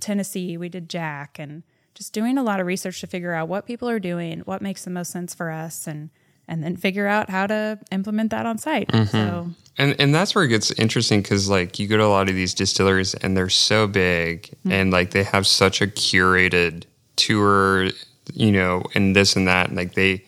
Tennessee. 0.00 0.56
We 0.56 0.68
did 0.68 0.88
Jack, 0.88 1.38
and 1.38 1.62
just 1.94 2.12
doing 2.12 2.38
a 2.38 2.42
lot 2.42 2.60
of 2.60 2.66
research 2.66 3.00
to 3.00 3.06
figure 3.06 3.34
out 3.34 3.48
what 3.48 3.66
people 3.66 3.88
are 3.90 3.98
doing, 4.00 4.40
what 4.40 4.62
makes 4.62 4.84
the 4.84 4.90
most 4.90 5.10
sense 5.10 5.34
for 5.34 5.50
us, 5.50 5.86
and 5.86 6.10
and 6.50 6.62
then 6.64 6.76
figure 6.76 7.06
out 7.06 7.30
how 7.30 7.46
to 7.46 7.78
implement 7.92 8.32
that 8.32 8.44
on 8.44 8.58
site. 8.58 8.88
Mm-hmm. 8.88 9.06
So 9.06 9.50
And 9.78 9.98
and 9.98 10.14
that's 10.14 10.34
where 10.34 10.44
it 10.44 10.48
gets 10.48 10.72
interesting 10.72 11.22
because 11.22 11.48
like 11.48 11.78
you 11.78 11.86
go 11.86 11.96
to 11.96 12.04
a 12.04 12.06
lot 12.06 12.28
of 12.28 12.34
these 12.34 12.52
distilleries 12.52 13.14
and 13.14 13.36
they're 13.36 13.48
so 13.48 13.86
big 13.86 14.42
mm-hmm. 14.42 14.72
and 14.72 14.90
like 14.90 15.12
they 15.12 15.22
have 15.22 15.46
such 15.46 15.80
a 15.80 15.86
curated 15.86 16.84
tour, 17.16 17.88
you 18.34 18.52
know, 18.52 18.82
and 18.94 19.16
this 19.16 19.36
and 19.36 19.46
that, 19.48 19.68
and 19.68 19.76
like 19.76 19.94
they 19.94 20.22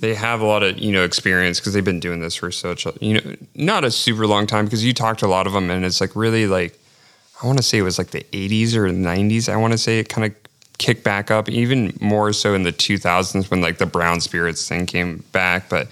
they 0.00 0.14
have 0.14 0.40
a 0.40 0.46
lot 0.46 0.62
of 0.62 0.78
you 0.78 0.92
know 0.92 1.04
experience 1.04 1.58
because 1.58 1.72
they've 1.74 1.84
been 1.84 2.00
doing 2.00 2.20
this 2.20 2.36
for 2.36 2.50
such 2.52 2.86
a 2.86 2.94
you 3.00 3.14
know 3.14 3.36
not 3.54 3.84
a 3.84 3.90
super 3.90 4.26
long 4.26 4.46
time 4.46 4.64
because 4.64 4.84
you 4.84 4.94
talked 4.94 5.20
to 5.20 5.26
a 5.26 5.28
lot 5.28 5.46
of 5.46 5.52
them 5.52 5.68
and 5.68 5.84
it's 5.84 6.00
like 6.00 6.14
really 6.14 6.46
like 6.46 6.78
I 7.42 7.46
want 7.46 7.58
to 7.58 7.62
say 7.62 7.78
it 7.78 7.82
was 7.82 7.98
like 7.98 8.12
the 8.12 8.24
80s 8.32 8.74
or 8.74 8.88
90s. 8.88 9.52
I 9.52 9.56
want 9.56 9.72
to 9.72 9.78
say 9.78 9.98
it 9.98 10.08
kind 10.08 10.24
of 10.24 10.34
kicked 10.78 11.04
back 11.04 11.30
up, 11.30 11.48
even 11.48 11.96
more 12.00 12.32
so 12.32 12.54
in 12.54 12.62
the 12.62 12.72
2000s 12.72 13.50
when 13.50 13.60
like 13.60 13.78
the 13.78 13.86
brown 13.86 14.20
spirits 14.20 14.68
thing 14.68 14.86
came 14.86 15.24
back. 15.32 15.68
But 15.68 15.88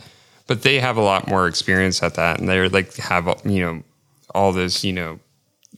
but 0.47 0.63
they 0.63 0.79
have 0.79 0.97
a 0.97 1.03
lot 1.03 1.29
more 1.29 1.47
experience 1.47 2.03
at 2.03 2.15
that, 2.15 2.39
and 2.39 2.49
they're 2.49 2.69
like 2.69 2.95
have 2.97 3.27
you 3.45 3.61
know 3.61 3.83
all 4.35 4.53
this 4.53 4.85
you 4.85 4.93
know 4.93 5.19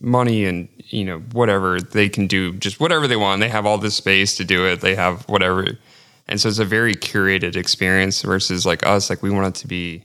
money 0.01 0.45
and 0.45 0.67
you 0.87 1.05
know 1.05 1.19
whatever 1.31 1.79
they 1.79 2.09
can 2.09 2.27
do, 2.27 2.53
just 2.53 2.79
whatever 2.79 3.07
they 3.07 3.15
want. 3.15 3.41
They 3.41 3.49
have 3.49 3.65
all 3.65 3.77
this 3.77 3.95
space 3.95 4.35
to 4.37 4.45
do 4.45 4.65
it. 4.65 4.81
They 4.81 4.95
have 4.95 5.27
whatever, 5.29 5.67
and 6.27 6.39
so 6.39 6.49
it's 6.49 6.59
a 6.59 6.65
very 6.65 6.95
curated 6.95 7.55
experience 7.55 8.21
versus 8.21 8.65
like 8.65 8.85
us. 8.85 9.09
Like 9.09 9.23
we 9.23 9.29
want 9.29 9.55
it 9.55 9.59
to 9.61 9.67
be 9.67 10.03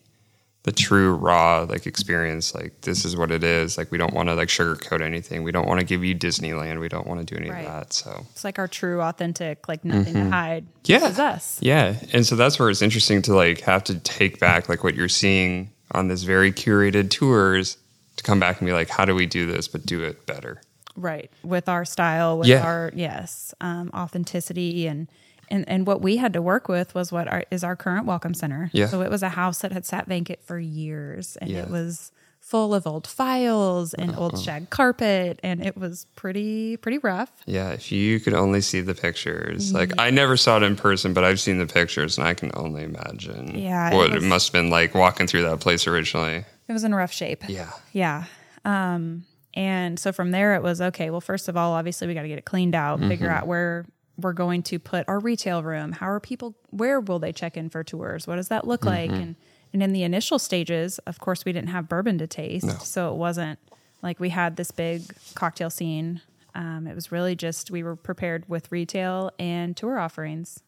the 0.65 0.73
true 0.73 1.15
raw 1.15 1.67
like 1.69 1.87
experience. 1.87 2.55
Like 2.55 2.83
this 2.83 3.05
is 3.05 3.17
what 3.17 3.31
it 3.33 3.43
is. 3.43 3.77
Like 3.77 3.91
we 3.91 3.99
don't 3.99 4.15
want 4.15 4.29
to 4.29 4.35
like 4.35 4.49
sugarcoat 4.49 5.01
anything. 5.03 5.43
We 5.43 5.51
don't 5.53 5.67
want 5.67 5.81
to 5.81 5.87
give 5.87 6.05
you 6.05 6.15
Disneyland. 6.15 6.79
We 6.81 6.89
don't 6.89 7.07
want 7.07 7.27
to 7.27 7.35
do 7.35 7.41
any 7.41 7.51
Right. 7.51 7.67
of 7.67 7.73
that. 7.73 7.93
So 7.93 8.27
It's 8.31 8.45
like 8.45 8.59
our 8.61 8.69
true, 8.69 9.01
authentic, 9.03 9.67
like 9.69 9.85
nothing 9.85 10.15
to 10.15 10.31
hide. 10.31 10.65
Mm-hmm. 10.65 10.93
Yeah. 10.93 10.99
This 11.01 11.11
is 11.11 11.19
us. 11.19 11.59
Yeah. 11.61 11.97
And 12.13 12.25
so 12.25 12.37
that's 12.37 12.59
where 12.61 12.71
it's 12.71 12.83
interesting 12.83 13.23
to 13.23 13.35
like 13.35 13.61
have 13.63 13.83
to 13.85 13.99
take 13.99 14.39
back 14.39 14.69
like 14.69 14.85
what 14.85 14.95
you're 14.95 15.09
seeing 15.09 15.73
on 15.91 16.09
this 16.09 16.23
very 16.23 16.53
curated 16.53 17.11
tours 17.11 17.77
to 18.17 18.23
come 18.23 18.39
back 18.39 18.61
and 18.61 18.67
be 18.67 18.73
like, 18.73 18.89
how 18.89 19.05
do 19.05 19.15
we 19.15 19.27
do 19.27 19.47
this, 19.51 19.67
but 19.69 19.85
do 19.85 20.05
it 20.05 20.27
better? 20.27 20.61
Right. 20.95 21.31
With 21.43 21.69
our 21.69 21.85
style, 21.85 22.39
with 22.39 22.47
Yeah. 22.49 22.63
our 22.65 22.93
yes, 22.95 23.53
um, 23.61 23.91
authenticity 23.95 24.87
and 24.87 25.09
and 25.53 25.65
and 25.69 25.87
what 25.87 26.01
we 26.01 26.17
had 26.17 26.33
to 26.33 26.43
work 26.43 26.67
with 26.69 26.95
was 26.95 27.13
what 27.13 27.29
our, 27.29 27.45
is 27.51 27.63
our 27.63 27.77
current 27.77 28.07
welcome 28.07 28.35
center. 28.35 28.71
Yeah. 28.73 28.87
So 28.89 29.03
it 29.03 29.11
was 29.11 29.23
a 29.23 29.29
house 29.29 29.59
that 29.61 29.71
had 29.73 29.85
sat 29.87 30.07
vacant 30.09 30.41
for 30.43 30.59
years 30.59 31.37
and 31.41 31.51
Yeah. 31.51 31.63
it 31.63 31.71
was 31.71 32.11
full 32.41 32.75
of 32.75 32.87
old 32.89 33.07
files 33.07 33.95
and 33.95 34.17
old 34.17 34.35
Uh-huh. 34.35 34.43
shag 34.43 34.71
carpet 34.71 35.39
and 35.45 35.65
it 35.65 35.77
was 35.77 36.07
pretty 36.17 36.77
pretty 36.77 36.99
rough. 36.99 37.31
Yeah. 37.47 37.71
If 37.71 37.93
you 37.93 38.19
could 38.19 38.35
only 38.35 38.61
see 38.61 38.81
the 38.81 38.95
pictures, 38.97 39.73
like 39.73 39.93
I 39.99 40.11
never 40.11 40.37
saw 40.37 40.57
it 40.57 40.65
in 40.65 40.75
person, 40.75 41.13
but 41.15 41.23
I've 41.23 41.39
seen 41.39 41.59
the 41.59 41.67
pictures 41.67 42.19
and 42.19 42.27
I 42.27 42.35
can 42.35 42.51
only 42.55 42.83
imagine 42.83 43.57
Yeah, 43.57 43.95
what 43.95 44.11
it, 44.11 44.15
was- 44.17 44.25
must 44.25 44.47
have 44.49 44.53
been 44.55 44.71
like 44.71 44.95
walking 44.95 45.27
through 45.29 45.43
that 45.43 45.61
place 45.61 45.87
originally. 45.87 46.45
It 46.69 46.73
was 46.73 46.83
in 46.85 46.95
rough 46.95 47.13
shape. 47.13 47.45
Yeah. 47.49 47.71
Yeah. 47.93 48.25
Um, 48.65 49.25
and 49.55 49.99
so 49.99 50.13
from 50.13 50.31
there, 50.31 50.55
it 50.55 50.63
was 50.63 50.81
okay. 50.81 51.11
Well, 51.11 51.21
first 51.21 51.49
of 51.49 51.57
all, 51.57 51.73
obviously, 51.75 52.07
we 52.09 52.15
got 52.15 52.23
to 52.23 52.29
get 52.29 52.39
it 52.39 52.45
cleaned 52.47 52.75
out, 52.75 53.01
figure 53.01 53.29
Mm-hmm. 53.29 53.37
out 53.37 53.47
where 53.47 53.85
we're 54.19 54.33
going 54.33 54.63
to 54.65 54.79
put 54.79 55.09
our 55.09 55.19
retail 55.19 55.63
room. 55.63 55.93
How 55.93 56.09
are 56.09 56.21
people? 56.21 56.55
Where 56.71 57.01
will 57.01 57.19
they 57.19 57.33
check 57.33 57.57
in 57.57 57.71
for 57.71 57.83
tours? 57.83 58.27
What 58.27 58.37
does 58.37 58.49
that 58.49 58.67
look 58.67 58.85
like? 58.85 59.11
Mm-hmm. 59.11 59.21
And 59.23 59.37
and 59.73 59.83
in 59.83 59.93
the 59.93 60.03
initial 60.03 60.39
stages, 60.39 60.99
of 61.01 61.19
course, 61.19 61.45
we 61.47 61.53
didn't 61.53 61.71
have 61.71 61.89
bourbon 61.89 62.19
to 62.19 62.27
taste, 62.27 62.83
so 62.83 63.11
it 63.13 63.17
wasn't 63.17 63.59
like 64.03 64.21
we 64.21 64.29
had 64.29 64.57
this 64.57 64.71
big 64.71 65.03
cocktail 65.35 65.71
scene. 65.71 66.21
Um, 66.55 66.87
it 66.87 66.95
was 66.95 67.11
really 67.11 67.35
just 67.35 67.71
we 67.71 67.83
were 67.83 67.97
prepared 67.97 68.47
with 68.49 68.71
retail 68.71 69.31
and 69.39 69.75
tour 69.75 69.99
offerings. 69.99 70.63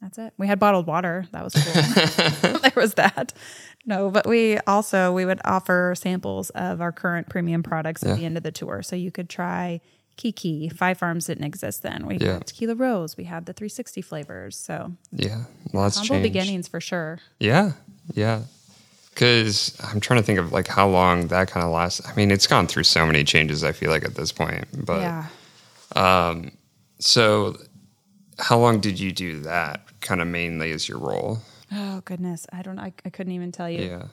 That's 0.00 0.16
it. 0.16 0.32
We 0.38 0.46
had 0.46 0.58
bottled 0.60 0.86
water. 0.86 1.26
That 1.32 1.42
was 1.44 1.54
cool. 1.54 2.52
there 2.60 2.72
was 2.76 2.94
that. 2.94 3.32
No, 3.84 4.10
but 4.10 4.26
we 4.26 4.58
also 4.60 5.12
we 5.12 5.24
would 5.24 5.40
offer 5.44 5.94
samples 5.96 6.50
of 6.50 6.80
our 6.80 6.92
current 6.92 7.28
premium 7.28 7.62
products 7.64 8.04
at 8.04 8.10
Yeah. 8.10 8.14
the 8.14 8.24
end 8.26 8.36
of 8.36 8.44
the 8.44 8.52
tour, 8.52 8.82
so 8.84 8.94
you 8.94 9.10
could 9.10 9.28
try 9.28 9.80
Kiki. 10.16 10.68
Five 10.68 10.98
Farms 10.98 11.26
didn't 11.26 11.44
exist 11.44 11.82
then. 11.82 12.06
We 12.06 12.18
Yeah. 12.18 12.34
had 12.34 12.46
Tequila 12.46 12.74
Rose. 12.74 13.16
We 13.16 13.24
had 13.24 13.46
the 13.46 13.52
360 13.52 14.02
flavors. 14.02 14.56
So 14.56 14.92
Yeah. 15.12 15.44
Lots 15.72 15.96
humble 15.96 16.08
changed. 16.16 16.22
beginnings 16.32 16.68
for 16.68 16.80
sure. 16.80 17.18
Yeah, 17.38 17.72
yeah. 18.14 18.42
Because 19.14 19.76
I'm 19.82 20.00
trying 20.00 20.20
to 20.20 20.24
think 20.26 20.38
of 20.38 20.52
like 20.52 20.68
how 20.68 20.88
long 20.88 21.28
that 21.28 21.50
kind 21.50 21.64
of 21.64 21.72
lasts. 21.72 22.00
I 22.06 22.14
mean, 22.14 22.30
it's 22.30 22.46
gone 22.46 22.66
through 22.66 22.84
so 22.84 23.04
many 23.06 23.24
changes. 23.24 23.64
I 23.64 23.72
feel 23.72 23.90
like 23.90 24.04
at 24.04 24.14
this 24.14 24.32
point, 24.32 24.64
but 24.86 25.00
yeah. 25.00 25.26
Um, 25.96 26.52
so 26.98 27.56
how 28.38 28.58
long 28.58 28.80
did 28.80 28.98
you 29.00 29.12
do 29.12 29.40
that? 29.40 29.82
Kind 30.00 30.20
of 30.20 30.28
mainly 30.28 30.70
as 30.72 30.88
your 30.88 30.98
role. 30.98 31.40
Oh 31.72 32.00
goodness, 32.04 32.46
I 32.52 32.62
don't. 32.62 32.78
I, 32.78 32.92
I 33.04 33.10
couldn't 33.10 33.32
even 33.32 33.52
tell 33.52 33.68
you. 33.68 33.82
Yeah, 33.84 34.04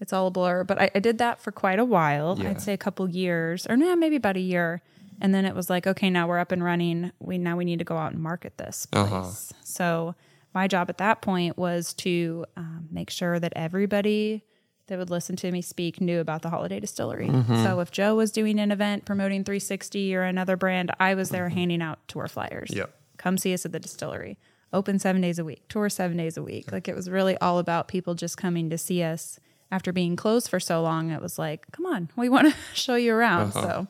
It's 0.00 0.12
all 0.12 0.26
a 0.26 0.30
blur. 0.30 0.64
But 0.64 0.80
I, 0.80 0.90
I 0.94 0.98
did 0.98 1.18
that 1.18 1.40
for 1.40 1.52
quite 1.52 1.78
a 1.78 1.84
while. 1.84 2.36
Yeah. 2.40 2.50
I'd 2.50 2.60
say 2.62 2.72
a 2.72 2.78
couple 2.78 3.08
years, 3.08 3.66
or 3.68 3.76
no, 3.76 3.94
maybe 3.94 4.16
about 4.16 4.36
a 4.36 4.40
year. 4.40 4.82
And 5.20 5.34
then 5.34 5.44
it 5.44 5.54
was 5.54 5.70
like, 5.70 5.86
okay, 5.86 6.10
now 6.10 6.28
we're 6.28 6.38
up 6.38 6.52
and 6.52 6.62
running. 6.62 7.12
We 7.18 7.38
now 7.38 7.56
we 7.56 7.64
need 7.64 7.78
to 7.78 7.84
go 7.84 7.96
out 7.96 8.12
and 8.12 8.22
market 8.22 8.58
this 8.58 8.86
place. 8.86 9.04
Uh-huh. 9.04 9.30
So 9.64 10.14
my 10.54 10.68
job 10.68 10.88
at 10.88 10.98
that 10.98 11.22
point 11.22 11.58
was 11.58 11.94
to 11.94 12.46
um, 12.56 12.88
make 12.90 13.10
sure 13.10 13.38
that 13.38 13.52
everybody 13.56 14.42
that 14.88 14.98
would 14.98 15.10
listen 15.10 15.36
to 15.36 15.50
me 15.50 15.60
speak 15.60 16.00
knew 16.00 16.20
about 16.20 16.42
the 16.42 16.48
Holladay 16.48 16.80
Distillery. 16.80 17.28
Mm-hmm. 17.28 17.64
So 17.64 17.80
if 17.80 17.90
Joe 17.90 18.14
was 18.14 18.30
doing 18.30 18.58
an 18.58 18.70
event 18.70 19.04
promoting 19.04 19.44
360 19.44 20.14
or 20.14 20.22
another 20.22 20.56
brand, 20.56 20.92
I 21.00 21.14
was 21.14 21.30
there 21.30 21.48
handing 21.48 21.82
out 21.82 21.98
tour 22.08 22.28
flyers. 22.28 22.70
Yep. 22.72 22.94
Come 23.16 23.38
see 23.38 23.52
us 23.52 23.66
at 23.66 23.72
the 23.72 23.80
distillery. 23.80 24.38
Open 24.72 24.98
seven 24.98 25.22
days 25.22 25.38
a 25.38 25.44
week, 25.44 25.66
tour 25.68 25.88
seven 25.88 26.16
days 26.16 26.36
a 26.36 26.42
week. 26.42 26.70
Like 26.72 26.88
it 26.88 26.94
was 26.94 27.08
really 27.08 27.36
all 27.38 27.58
about 27.58 27.88
people 27.88 28.14
just 28.14 28.36
coming 28.36 28.70
to 28.70 28.78
see 28.78 29.02
us 29.02 29.40
after 29.70 29.92
being 29.92 30.16
closed 30.16 30.48
for 30.48 30.60
so 30.60 30.82
long. 30.82 31.10
It 31.10 31.20
was 31.20 31.38
like, 31.38 31.70
come 31.72 31.86
on, 31.86 32.10
we 32.16 32.28
want 32.28 32.48
to 32.48 32.56
show 32.74 32.94
you 32.94 33.14
around. 33.14 33.52
So 33.52 33.88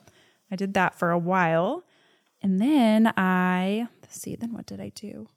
I 0.51 0.55
did 0.55 0.73
that 0.75 0.97
for 0.97 1.11
a 1.11 1.17
while. 1.19 1.83
And 2.41 2.61
then 2.61 3.11
I, 3.17 3.87
let's 4.01 4.19
see, 4.21 4.35
then 4.35 4.53
what 4.53 4.65
did 4.65 4.79
I 4.79 4.89
do? 4.89 5.27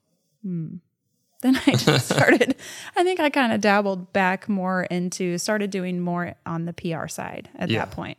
Hmm. 0.43 0.75
Then 1.41 1.55
I 1.65 1.71
just 1.75 2.07
started, 2.15 2.55
I 2.95 3.03
think 3.03 3.19
I 3.19 3.29
kind 3.31 3.51
of 3.51 3.61
dabbled 3.61 4.13
back 4.13 4.47
more 4.47 4.83
into, 4.83 5.37
started 5.39 5.71
doing 5.71 5.99
more 5.99 6.35
on 6.45 6.65
the 6.65 6.73
PR 6.73 7.07
side 7.07 7.49
at 7.55 7.69
Yeah. 7.69 7.79
that 7.85 7.91
point. 7.91 8.17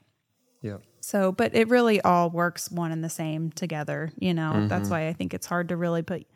yeah, 0.60 0.78
So, 1.00 1.30
but 1.30 1.54
it 1.54 1.68
really 1.68 2.00
all 2.00 2.30
works 2.30 2.70
one 2.70 2.90
and 2.90 3.04
the 3.04 3.08
same 3.08 3.52
together. 3.52 4.10
You 4.18 4.34
know, 4.34 4.52
Mm-hmm. 4.54 4.68
that's 4.68 4.88
why 4.90 5.06
I 5.08 5.12
think 5.12 5.34
it's 5.34 5.46
hard 5.46 5.68
to 5.68 5.76
really 5.76 6.02
put 6.02 6.26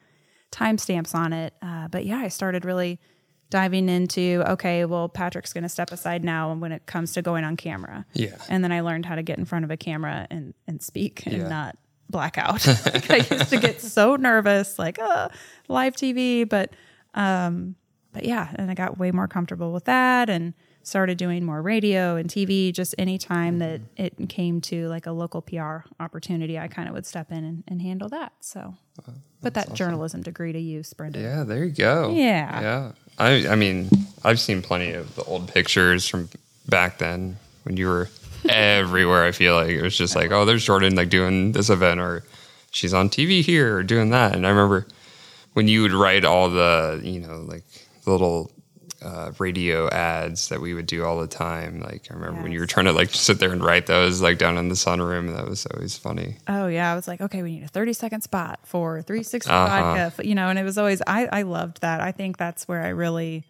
timestamps 0.53 1.15
on 1.15 1.33
it. 1.33 1.55
Uh, 1.61 1.89
but 1.89 2.07
yeah, 2.07 2.19
I 2.19 2.29
started 2.29 2.65
really 2.65 3.01
diving 3.51 3.89
into 3.89 4.43
okay, 4.49 4.85
well, 4.85 5.09
Patrick's 5.09 5.53
going 5.53 5.63
to 5.63 5.69
step 5.69 5.93
aside 5.93 6.25
now 6.25 6.53
when 6.55 6.73
it 6.73 6.87
comes 6.87 7.13
to 7.13 7.23
going 7.23 7.45
on 7.45 7.57
camera. 7.57 8.05
Yeah. 8.13 8.37
And 8.49 8.65
then 8.65 8.73
I 8.73 8.81
learned 8.81 9.07
how 9.07 9.15
to 9.15 9.23
get 9.23 9.39
in 9.39 9.45
front 9.45 9.65
of 9.65 9.71
a 9.71 9.77
camera 9.77 10.27
and, 10.31 10.53
and 10.67 10.83
speak 10.83 11.25
and 11.27 11.37
Yeah. 11.37 11.49
not 11.49 11.79
black 12.11 12.39
out. 12.39 12.67
like 12.87 13.11
I 13.11 13.17
used 13.35 13.51
to 13.51 13.59
get 13.59 13.81
so 13.81 14.17
nervous, 14.17 14.79
like, 14.79 14.99
uh, 14.99 15.29
live 15.69 15.95
TV. 15.95 16.49
But, 16.49 16.73
um, 17.15 17.77
but 18.13 18.25
yeah, 18.25 18.49
and 18.57 18.71
I 18.71 18.75
got 18.75 18.99
way 18.99 19.11
more 19.13 19.29
comfortable 19.29 19.73
with 19.73 19.85
that 19.85 20.29
and 20.31 20.55
started 20.83 21.19
doing 21.19 21.45
more 21.45 21.61
radio 21.63 22.17
and 22.17 22.29
TV. 22.31 22.73
Just 22.73 22.95
any 22.99 23.19
time 23.19 23.59
that 23.59 23.81
it 23.97 24.29
came 24.29 24.61
to 24.63 24.87
like 24.89 25.07
a 25.07 25.13
local 25.13 25.43
PR 25.43 25.79
opportunity, 26.01 26.59
I 26.59 26.69
kind 26.69 26.89
of 26.89 26.95
would 26.95 27.05
step 27.07 27.31
in 27.33 27.45
and, 27.45 27.65
and 27.69 27.83
handle 27.83 28.09
that. 28.11 28.33
So 28.41 28.75
put 29.43 29.55
that 29.55 29.73
journalism 29.75 30.23
degree 30.23 30.53
to 30.53 30.61
use, 30.61 30.93
Brenda. 30.95 31.21
yeah. 31.21 31.43
There 31.45 31.65
you 31.65 31.73
go. 31.73 32.11
Yeah. 32.13 32.61
yeah. 32.61 32.93
I, 33.19 33.49
I 33.49 33.55
mean, 33.55 33.89
I've 34.25 34.41
seen 34.41 34.63
plenty 34.63 34.93
of 34.93 35.15
the 35.15 35.25
old 35.25 35.49
pictures 35.49 36.09
from 36.09 36.29
back 36.69 36.99
then 36.99 37.37
when 37.65 37.77
you 37.77 37.87
were 37.87 38.09
everywhere. 38.49 39.25
I 39.25 39.33
feel 39.33 39.55
like 39.55 39.71
it 39.71 39.83
was 39.83 39.97
just 39.97 40.15
like, 40.15 40.31
oh, 40.31 40.45
there's 40.45 40.65
Jordan 40.65 40.95
like 40.95 41.09
doing 41.09 41.53
this 41.53 41.71
event, 41.71 42.01
or 42.01 42.25
she's 42.71 42.95
on 42.95 43.09
TV 43.09 43.43
here, 43.43 43.77
or 43.79 43.83
doing 43.83 44.11
that. 44.11 44.35
And 44.35 44.47
I 44.47 44.51
remember 44.51 44.87
when 45.55 45.69
you 45.69 45.83
would 45.83 45.93
write 45.93 46.25
all 46.25 46.51
the, 46.51 47.01
you 47.03 47.21
know, 47.21 47.39
like 47.47 47.65
little 48.05 48.51
uh, 49.03 49.33
radio 49.39 49.89
ads 49.91 50.49
that 50.49 50.61
we 50.61 50.73
would 50.75 50.87
do 50.87 51.05
all 51.05 51.21
the 51.21 51.27
time. 51.27 51.81
Like 51.81 52.09
I 52.11 52.15
remember 52.15 52.43
when 52.43 52.53
you 52.53 52.61
were 52.61 52.67
trying 52.67 52.87
to 52.87 52.93
like 52.93 53.11
sit 53.11 53.39
there 53.39 53.53
and 53.53 53.63
write 53.63 53.87
those 53.87 54.23
like 54.23 54.39
down 54.39 54.57
in 54.59 54.69
the 54.69 54.75
sunroom. 54.75 55.35
That 55.37 55.47
was 55.49 55.67
always 55.67 55.97
funny. 55.99 56.39
Oh 56.49 56.67
yeah, 56.67 56.93
I 56.93 56.95
was 56.95 57.07
like, 57.07 57.21
okay, 57.21 57.43
we 57.43 57.53
need 57.57 57.65
a 57.65 57.69
30 57.69 57.93
second 57.93 58.21
spot 58.23 58.61
for 58.65 59.03
360 59.03 59.51
Uh-huh. 59.51 59.67
vodka, 59.67 60.27
you 60.27 60.35
know, 60.35 60.49
and 60.49 60.59
it 60.59 60.65
was 60.65 60.79
always 60.79 61.03
I 61.07 61.27
I 61.33 61.43
loved 61.43 61.83
that. 61.83 62.01
I 62.01 62.13
think 62.13 62.37
that's 62.39 62.67
where 62.67 62.83
I 62.83 62.89
really 62.89 63.45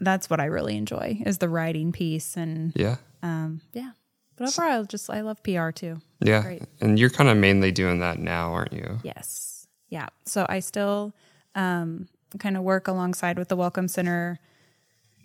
that's 0.00 0.28
what 0.28 0.40
I 0.40 0.46
really 0.46 0.76
enjoy 0.76 1.22
is 1.24 1.38
the 1.38 1.48
writing 1.48 1.92
piece 1.92 2.36
and 2.36 2.72
Yeah. 2.76 2.96
um 3.22 3.60
yeah. 3.72 3.92
But 4.36 4.48
overall, 4.48 4.80
I 4.80 4.82
just 4.82 5.08
I 5.10 5.20
love 5.20 5.42
PR 5.44 5.70
too. 5.70 6.00
Yeah. 6.20 6.42
Great. 6.42 6.62
And 6.80 6.98
you're 6.98 7.10
kind 7.10 7.30
of 7.30 7.36
mainly 7.36 7.70
doing 7.70 8.00
that 8.00 8.18
now, 8.18 8.52
aren't 8.52 8.72
you? 8.72 8.98
Yes. 9.04 9.68
Yeah. 9.88 10.08
So 10.26 10.44
I 10.48 10.58
still 10.58 11.14
um, 11.54 12.08
kind 12.38 12.56
of 12.56 12.62
work 12.62 12.88
alongside 12.88 13.38
with 13.38 13.48
the 13.48 13.56
Welcome 13.56 13.88
Center 13.88 14.38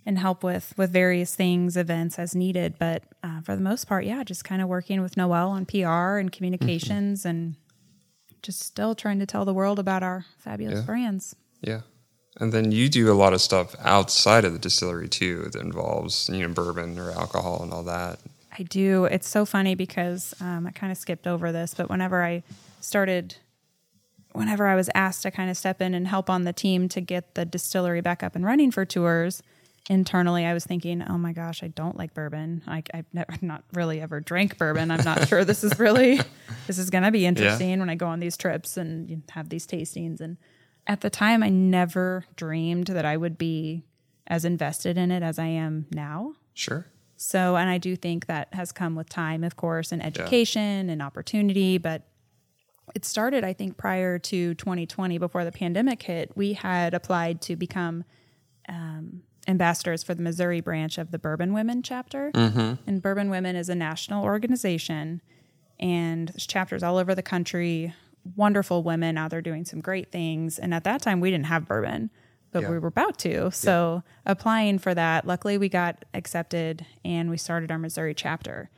and 0.06 0.18
help 0.18 0.44
with 0.44 0.74
with 0.78 0.92
various 0.92 1.36
things, 1.36 1.76
events 1.78 2.18
as 2.18 2.34
needed. 2.36 2.76
But 2.80 3.04
uh, 3.24 3.42
for 3.42 3.56
the 3.56 3.62
most 3.62 3.88
part, 3.88 4.06
yeah, 4.06 4.24
just 4.24 4.44
kind 4.44 4.62
of 4.62 4.68
working 4.68 5.02
with 5.02 5.18
Noel 5.18 5.50
on 5.50 5.66
PR 5.66 6.18
and 6.18 6.32
communications 6.32 7.26
and 7.26 7.56
just 8.42 8.62
still 8.64 8.96
trying 8.96 9.20
to 9.20 9.26
tell 9.26 9.46
the 9.46 9.54
world 9.54 9.80
about 9.80 10.02
our 10.04 10.26
fabulous 10.38 10.80
Yeah. 10.80 10.86
brands. 10.86 11.36
Yeah. 11.62 11.82
And 12.40 12.54
then 12.54 12.72
you 12.72 12.88
do 12.88 13.12
a 13.12 13.14
lot 13.14 13.34
of 13.34 13.42
stuff 13.42 13.76
outside 13.80 14.46
of 14.46 14.54
the 14.54 14.60
distillery 14.60 15.10
too 15.10 15.50
that 15.52 15.62
involves, 15.62 16.30
you 16.32 16.48
know, 16.48 16.54
bourbon 16.54 16.98
or 16.98 17.12
alcohol 17.12 17.62
and 17.62 17.74
all 17.74 17.84
that. 17.84 18.20
I 18.58 18.64
do. 18.64 19.06
It's 19.06 19.28
so 19.28 19.46
funny 19.46 19.76
because 19.76 20.34
um, 20.40 20.66
I 20.66 20.72
kind 20.72 20.92
of 20.92 20.98
skipped 20.98 21.28
over 21.28 21.52
this, 21.52 21.74
but 21.74 21.90
whenever 21.90 22.24
I 22.24 22.44
started, 22.80 23.36
whenever 24.34 24.68
I 24.68 24.76
was 24.76 24.90
asked 24.94 25.24
to 25.24 25.32
kind 25.32 25.50
of 25.50 25.58
step 25.58 25.82
in 25.82 25.94
and 25.94 26.08
help 26.08 26.30
on 26.30 26.44
the 26.44 26.54
team 26.54 26.90
to 26.90 27.02
get 27.02 27.36
the 27.36 27.46
distillery 27.46 28.02
back 28.02 28.24
up 28.24 28.36
and 28.36 28.46
running 28.46 28.72
for 28.72 28.86
tours, 28.86 29.42
internally 29.90 30.46
I 30.46 30.54
was 30.54 30.66
thinking, 30.66 31.04
oh 31.08 31.18
my 31.18 31.34
gosh, 31.34 31.64
I 31.64 31.68
don't 31.68 31.98
like 31.98 32.14
bourbon. 32.14 32.62
I, 32.68 32.84
I've 32.94 33.12
never, 33.12 33.34
not 33.42 33.64
really 33.74 34.00
ever 34.00 34.20
drank 34.20 34.58
bourbon. 34.58 34.92
I'm 34.92 35.04
not 35.04 35.28
sure 35.28 35.44
this 35.44 35.64
is 35.64 35.80
really, 35.80 36.20
this 36.68 36.78
is 36.78 36.90
going 36.90 37.04
to 37.04 37.12
be 37.12 37.26
interesting 37.26 37.80
when 37.80 37.90
I 37.90 37.96
go 37.96 38.08
on 38.08 38.20
these 38.20 38.38
trips 38.38 38.78
and 38.78 39.24
have 39.32 39.50
these 39.50 39.66
tastings. 39.66 40.22
And 40.22 40.38
at 40.86 41.02
the 41.02 41.10
time, 41.10 41.44
I 41.44 41.50
never 41.50 42.26
dreamed 42.36 42.88
that 42.88 43.06
I 43.06 43.18
would 43.18 43.38
be 43.38 43.84
as 44.28 44.46
invested 44.46 44.98
in 44.98 45.12
it 45.12 45.24
as 45.24 45.40
I 45.40 45.48
am 45.48 45.88
now. 45.92 46.34
Sure. 46.54 46.86
So, 47.18 47.58
and 47.58 47.70
I 47.70 47.80
do 47.80 47.96
think 47.96 48.28
that 48.28 48.54
has 48.54 48.72
come 48.72 48.96
with 48.96 49.10
time, 49.10 49.44
of 49.44 49.58
course, 49.58 49.92
and 49.92 50.04
education 50.04 50.90
and 50.90 51.02
opportunity. 51.02 51.78
But 51.78 52.04
it 52.96 53.06
started, 53.06 53.44
I 53.44 53.54
think, 53.54 53.78
prior 53.78 54.20
to 54.20 54.54
2020, 54.56 55.18
before 55.18 55.44
the 55.46 55.52
pandemic 55.52 56.02
hit. 56.04 56.32
We 56.36 56.54
had 56.54 56.94
applied 56.94 57.42
to 57.44 57.56
become 57.56 58.04
um, 58.68 59.24
ambassadors 59.48 60.04
for 60.04 60.14
the 60.14 60.22
Missouri 60.22 60.62
branch 60.62 60.98
of 60.98 61.12
the 61.12 61.20
Bourbon 61.20 61.54
Women 61.54 61.82
chapter. 61.82 62.32
And 62.34 63.02
Bourbon 63.02 63.30
Women 63.30 63.56
is 63.56 63.70
a 63.70 63.76
national 63.76 64.24
organization, 64.24 65.22
and 65.80 66.30
there's 66.30 66.46
chapters 66.48 66.84
all 66.84 66.98
over 66.98 67.16
the 67.16 67.24
country. 67.24 67.94
Wonderful 68.36 68.84
women 68.84 69.18
out 69.18 69.32
there 69.32 69.42
doing 69.42 69.66
some 69.66 69.80
great 69.82 70.12
things. 70.12 70.60
And 70.60 70.74
at 70.74 70.84
that 70.84 71.02
time, 71.02 71.20
we 71.20 71.32
didn't 71.32 71.46
have 71.48 71.68
bourbon, 71.68 72.10
but 72.52 72.64
Yeah. 72.64 72.70
we 72.70 72.78
were 72.80 72.90
about 72.90 73.18
to. 73.20 73.50
So 73.52 74.04
applying 74.26 74.78
for 74.80 74.94
that, 74.94 75.26
luckily 75.26 75.58
we 75.58 75.70
got 75.70 76.06
accepted, 76.14 76.86
and 77.06 77.30
we 77.30 77.38
started 77.38 77.72
our 77.72 77.80
Missouri 77.80 78.14
chapter. 78.14 78.70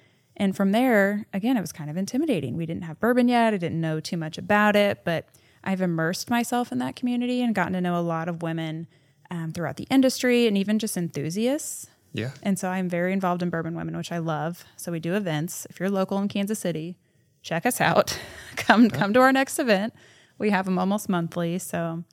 And 0.42 0.56
from 0.56 0.72
there, 0.72 1.28
again, 1.34 1.56
it 1.56 1.62
was 1.62 1.72
kind 1.72 1.92
of 1.92 1.98
intimidating. 1.98 2.58
We 2.58 2.66
didn't 2.66 2.82
have 2.82 3.00
bourbon 3.00 3.28
yet. 3.28 3.54
I 3.54 3.58
didn't 3.58 3.80
know 3.80 4.00
too 4.00 4.18
much 4.18 4.40
about 4.40 4.76
it, 4.76 5.04
but 5.06 5.28
I've 5.64 5.82
immersed 5.82 6.32
myself 6.32 6.72
in 6.72 6.80
that 6.80 6.96
community 6.96 7.44
and 7.44 7.54
gotten 7.54 7.74
to 7.74 7.82
know 7.82 7.96
a 7.96 8.02
lot 8.02 8.28
of 8.28 8.42
women 8.42 8.88
um, 9.30 9.52
throughout 9.52 9.78
the 9.78 9.86
industry 9.92 10.48
and 10.48 10.58
even 10.58 10.80
just 10.80 10.98
enthusiasts. 10.98 11.92
Yeah. 12.12 12.32
And 12.42 12.58
so 12.58 12.70
I'm 12.70 12.90
very 12.90 13.14
involved 13.14 13.44
in 13.44 13.52
Bourbon 13.52 13.76
Women, 13.76 13.96
which 13.96 14.12
I 14.12 14.18
love. 14.18 14.66
So 14.78 14.92
we 14.92 15.00
do 15.00 15.14
events. 15.14 15.68
If 15.70 15.80
you're 15.80 15.92
local 15.92 16.18
in 16.18 16.28
Kansas 16.28 16.58
City, 16.58 16.98
check 17.44 17.64
us 17.64 17.80
out. 17.80 18.20
come 18.56 18.90
come 18.90 19.14
to 19.14 19.20
our 19.20 19.32
next 19.32 19.60
event. 19.60 19.94
We 20.40 20.50
have 20.50 20.66
them 20.66 20.80
almost 20.80 21.08
monthly, 21.08 21.60
so 21.60 22.04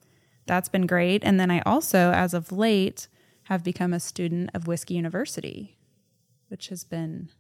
that's 0.45 0.69
been 0.69 0.87
great. 0.87 1.25
And 1.25 1.41
then 1.41 1.51
I 1.51 1.61
also, 1.61 2.13
as 2.13 2.35
of 2.35 2.53
late, 2.53 3.09
have 3.45 3.65
become 3.65 3.95
a 3.95 4.01
student 4.01 4.51
of 4.53 4.67
Whiskey 4.67 4.93
University, 4.93 5.79
which 6.49 6.69
has 6.69 6.85
been 6.85 7.31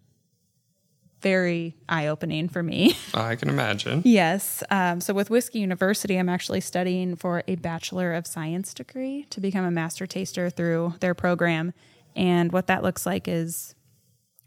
very 1.20 1.76
eye 1.88 2.06
opening 2.06 2.48
for 2.48 2.62
me. 2.62 2.96
I 3.14 3.36
can 3.36 3.48
imagine. 3.48 4.02
Yes. 4.04 4.62
Um, 4.70 5.00
so 5.00 5.12
with 5.14 5.30
Whiskey 5.30 5.58
University, 5.60 6.16
I'm 6.16 6.28
actually 6.28 6.60
studying 6.60 7.16
for 7.16 7.42
a 7.48 7.56
Bachelor 7.56 8.14
of 8.14 8.26
Science 8.26 8.74
degree 8.74 9.26
to 9.30 9.40
become 9.40 9.64
a 9.64 9.70
master 9.70 10.06
taster 10.06 10.50
through 10.50 10.94
their 11.00 11.14
program. 11.14 11.72
And 12.14 12.52
what 12.52 12.66
that 12.68 12.82
looks 12.82 13.06
like 13.06 13.28
is 13.28 13.74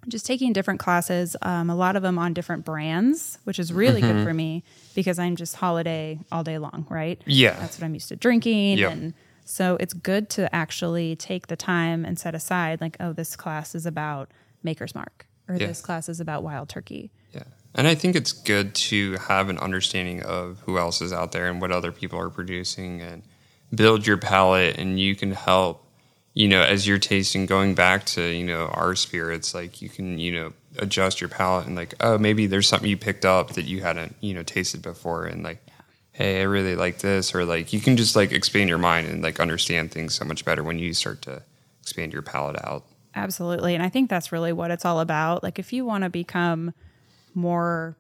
just 0.08 0.26
taking 0.26 0.52
different 0.52 0.80
classes, 0.80 1.36
um, 1.42 1.70
a 1.70 1.76
lot 1.76 1.96
of 1.96 2.02
them 2.02 2.18
on 2.18 2.34
different 2.34 2.66
brands, 2.66 3.38
which 3.44 3.60
is 3.60 3.72
really 3.72 4.02
good 4.02 4.24
for 4.24 4.34
me 4.34 4.64
because 4.96 5.20
I'm 5.20 5.36
just 5.36 5.58
Holladay 5.58 6.24
all 6.32 6.44
day 6.44 6.58
long, 6.58 6.88
right? 6.90 7.22
Yeah. 7.26 7.60
That's 7.60 7.78
what 7.78 7.86
I'm 7.86 7.94
used 7.94 8.10
to 8.10 8.16
drinking. 8.16 8.80
Yep. 8.80 8.92
And 8.92 9.14
so 9.46 9.78
it's 9.80 9.94
good 9.94 10.30
to 10.32 10.54
actually 10.56 11.16
take 11.16 11.48
the 11.48 11.56
time 11.56 12.04
and 12.04 12.18
set 12.18 12.34
aside, 12.34 12.82
like, 12.82 12.98
oh, 13.00 13.14
this 13.14 13.36
class 13.36 13.76
is 13.76 13.86
about 13.86 14.32
Maker's 14.64 14.96
Mark 14.96 15.28
or 15.52 15.58
Yeah. 15.58 15.68
this 15.68 15.82
class 15.82 16.10
is 16.10 16.20
about 16.20 16.44
Wild 16.44 16.70
Turkey. 16.70 17.12
Yeah. 17.34 17.44
And 17.76 17.88
I 17.88 17.96
think 17.96 18.16
it's 18.16 18.32
good 18.34 18.76
to 18.76 19.14
have 19.28 19.50
an 19.50 19.58
understanding 19.58 20.22
of 20.24 20.60
who 20.66 20.78
else 20.78 21.02
is 21.02 21.14
out 21.14 21.32
there 21.32 21.48
and 21.50 21.62
what 21.62 21.72
other 21.72 21.92
people 21.92 22.20
are 22.20 22.30
producing 22.30 23.02
and 23.02 23.24
build 23.74 24.06
your 24.06 24.18
palate 24.18 24.78
and 24.78 25.00
you 25.00 25.16
can 25.16 25.32
help, 25.32 25.86
you 26.34 26.48
know, 26.48 26.62
as 26.62 26.86
you're 26.88 26.98
tasting 27.00 27.46
going 27.46 27.74
back 27.76 28.06
to, 28.06 28.22
you 28.22 28.44
know, 28.46 28.68
our 28.74 28.96
spirits, 28.96 29.54
like 29.54 29.82
you 29.82 29.88
can, 29.90 30.20
you 30.20 30.32
know, 30.34 30.54
adjust 30.78 31.22
your 31.22 31.30
palate 31.30 31.68
and 31.68 31.76
like, 31.76 31.94
oh, 32.02 32.18
maybe 32.18 32.48
there's 32.48 32.68
something 32.68 32.90
you 32.90 32.98
picked 32.98 33.26
up 33.26 33.54
that 33.54 33.64
you 33.66 33.82
hadn't, 33.82 34.16
you 34.20 34.34
know, 34.34 34.44
tasted 34.44 34.82
before 34.82 35.26
and 35.26 35.44
like 35.44 35.60
hey, 36.14 36.42
I 36.42 36.44
really 36.44 36.76
like 36.76 37.00
this 37.00 37.34
or 37.34 37.46
like 37.46 37.72
you 37.72 37.80
can 37.80 37.96
just 37.96 38.18
like 38.18 38.34
expand 38.34 38.68
your 38.68 38.78
mind 38.78 39.08
and 39.08 39.24
like 39.24 39.40
understand 39.40 39.92
things 39.92 40.14
so 40.14 40.26
much 40.26 40.44
better 40.44 40.62
when 40.62 40.78
you 40.78 40.94
start 40.94 41.22
to 41.24 41.42
expand 41.82 42.12
your 42.12 42.22
palate 42.22 42.58
out. 42.66 42.84
Absolutely. 43.16 43.74
And 43.76 43.84
I 43.84 43.90
think 43.90 44.10
that's 44.10 44.32
really 44.32 44.54
what 44.54 44.72
it's 44.72 44.86
all 44.86 45.00
about. 45.00 45.44
Like, 45.44 45.60
if 45.60 45.74
you 45.74 45.86
want 45.86 46.04
to 46.04 46.10
become 46.10 46.74
more 47.34 47.96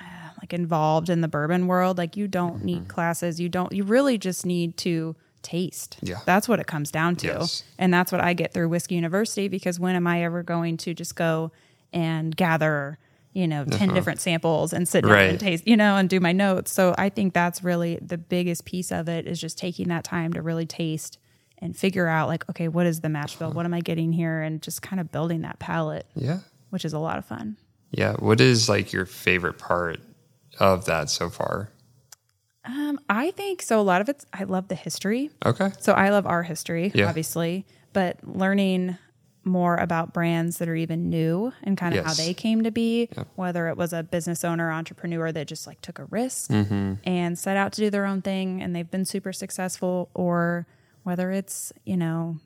uh, 0.00 0.04
like 0.40 0.52
involved 0.52 1.08
in 1.10 1.20
the 1.20 1.28
bourbon 1.28 1.66
world, 1.66 1.98
like, 1.98 2.16
you 2.16 2.28
don't 2.28 2.64
need 2.64 2.88
classes. 2.88 3.40
You 3.40 3.48
don't, 3.48 3.72
you 3.72 3.84
really 3.84 4.18
just 4.18 4.46
need 4.46 4.76
to 4.78 5.16
taste. 5.42 5.98
Yeah. 6.02 6.20
That's 6.24 6.48
what 6.48 6.60
it 6.60 6.66
comes 6.66 6.90
down 6.90 7.16
to. 7.16 7.26
Yes. 7.26 7.64
And 7.78 7.92
that's 7.92 8.10
what 8.12 8.20
I 8.20 8.32
get 8.32 8.52
through 8.54 8.68
Whiskey 8.68 8.94
University 8.94 9.48
because 9.48 9.78
when 9.78 9.94
am 9.96 10.06
I 10.06 10.22
ever 10.24 10.42
going 10.42 10.76
to 10.78 10.94
just 10.94 11.16
go 11.16 11.52
and 11.92 12.34
gather, 12.34 12.98
you 13.32 13.46
know, 13.46 13.64
10 13.64 13.92
different 13.92 14.20
samples 14.20 14.72
and 14.72 14.88
sit 14.88 15.02
down 15.02 15.10
Uh-huh. 15.10 15.20
Right. 15.20 15.30
and 15.30 15.40
taste, 15.40 15.66
you 15.66 15.76
know, 15.76 15.96
and 15.96 16.08
do 16.08 16.18
my 16.20 16.32
notes. 16.32 16.72
So 16.72 16.94
I 16.96 17.08
think 17.08 17.34
that's 17.34 17.62
really 17.62 17.98
the 18.00 18.16
biggest 18.18 18.64
piece 18.64 18.90
of 18.90 19.08
it 19.08 19.26
is 19.26 19.40
just 19.40 19.58
taking 19.58 19.88
that 19.88 20.02
time 20.04 20.32
to 20.32 20.40
really 20.42 20.66
taste 20.66 21.18
and 21.64 21.74
figure 21.76 22.06
out 22.06 22.28
like, 22.28 22.48
okay, 22.50 22.68
what 22.68 22.86
is 22.86 23.00
the 23.00 23.08
mash 23.08 23.36
bill? 23.36 23.50
What 23.50 23.64
am 23.64 23.72
I 23.72 23.80
getting 23.80 24.12
here? 24.12 24.42
And 24.42 24.60
just 24.60 24.82
kind 24.82 25.00
of 25.00 25.10
building 25.10 25.40
that 25.40 25.58
palate, 25.58 26.06
Yeah. 26.14 26.40
which 26.70 26.84
is 26.84 26.92
a 26.92 26.98
lot 26.98 27.16
of 27.16 27.24
fun. 27.24 27.56
Yeah. 27.90 28.14
What 28.18 28.40
is 28.40 28.68
like 28.68 28.92
your 28.92 29.06
favorite 29.06 29.58
part 29.58 29.98
of 30.60 30.84
that 30.84 31.08
so 31.08 31.30
far? 31.30 31.70
Um, 32.66 33.00
I 33.08 33.30
think 33.30 33.62
so. 33.62 33.80
A 33.80 33.82
lot 33.82 34.00
of 34.00 34.08
it's, 34.08 34.24
I 34.32 34.44
love 34.44 34.68
the 34.68 34.74
history. 34.74 35.30
Okay. 35.44 35.70
So 35.80 35.92
I 35.94 36.10
love 36.10 36.26
our 36.26 36.42
history, 36.42 36.92
Yeah. 36.94 37.08
obviously, 37.08 37.66
but 37.92 38.18
learning 38.26 38.96
more 39.46 39.76
about 39.76 40.14
brands 40.14 40.56
that 40.58 40.68
are 40.68 40.74
even 40.74 41.10
new 41.10 41.52
and 41.62 41.76
kind 41.76 41.94
of 41.94 41.98
Yes. 42.04 42.06
how 42.06 42.14
they 42.24 42.32
came 42.34 42.62
to 42.64 42.70
be, 42.70 43.08
whether 43.36 43.68
it 43.68 43.76
was 43.76 43.92
a 43.92 44.02
business 44.02 44.44
owner, 44.44 44.70
entrepreneur 44.70 45.30
that 45.32 45.46
just 45.46 45.66
like 45.66 45.80
took 45.82 45.98
a 45.98 46.06
risk 46.06 46.50
Mm-hmm. 46.50 46.94
and 47.04 47.38
set 47.38 47.56
out 47.58 47.72
to 47.74 47.80
do 47.82 47.90
their 47.90 48.06
own 48.06 48.22
thing 48.22 48.62
and 48.62 48.74
they've 48.76 48.90
been 48.90 49.04
super 49.04 49.32
successful, 49.34 50.08
or 50.14 50.66
whether 51.04 51.30
it's, 51.30 51.72
you 51.84 51.96
know, 51.96 52.36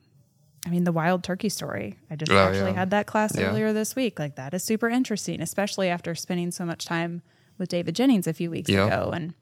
I 0.65 0.69
mean, 0.69 0.83
the 0.83 0.91
wild 0.91 1.23
turkey 1.23 1.49
story. 1.49 1.97
I 2.11 2.15
just 2.15 2.31
Oh, 2.31 2.37
actually 2.37 2.71
yeah. 2.71 2.79
had 2.79 2.91
that 2.91 3.07
class 3.07 3.35
Yeah. 3.35 3.45
earlier 3.49 3.73
this 3.73 3.95
week. 3.95 4.19
Like, 4.19 4.35
that 4.35 4.53
is 4.53 4.63
super 4.63 4.89
interesting, 4.89 5.41
especially 5.41 5.89
after 5.89 6.13
spending 6.13 6.51
so 6.51 6.65
much 6.65 6.85
time 6.85 7.21
with 7.57 7.69
David 7.69 7.95
Jennings 7.95 8.27
a 8.27 8.33
few 8.33 8.51
weeks 8.51 8.69
Yeah. 8.69 8.85
ago. 8.87 9.11
And 9.11 9.33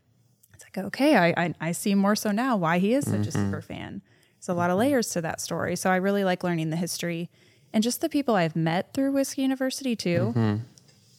it's 0.53 0.63
like, 0.63 0.85
okay, 0.85 1.17
I, 1.17 1.33
I, 1.35 1.53
I 1.59 1.71
see 1.71 1.95
more 1.95 2.15
so 2.15 2.31
now 2.31 2.55
why 2.55 2.79
he 2.79 2.93
is 2.93 3.05
such 3.05 3.27
a 3.27 3.31
mm-hmm. 3.31 3.45
super 3.45 3.61
fan. 3.61 4.01
There's 4.39 4.49
a 4.49 4.53
lot 4.53 4.69
of 4.69 4.77
layers 4.77 5.09
to 5.09 5.21
that 5.21 5.41
story. 5.41 5.75
So 5.75 5.89
I 5.89 5.95
really 5.95 6.23
like 6.23 6.43
learning 6.43 6.69
the 6.69 6.77
history 6.77 7.29
and 7.73 7.83
just 7.83 8.01
the 8.01 8.09
people 8.09 8.35
I've 8.35 8.55
met 8.55 8.93
through 8.93 9.11
Whiskey 9.11 9.41
University, 9.41 9.95
too. 9.95 10.33
Mm-hmm. 10.35 10.55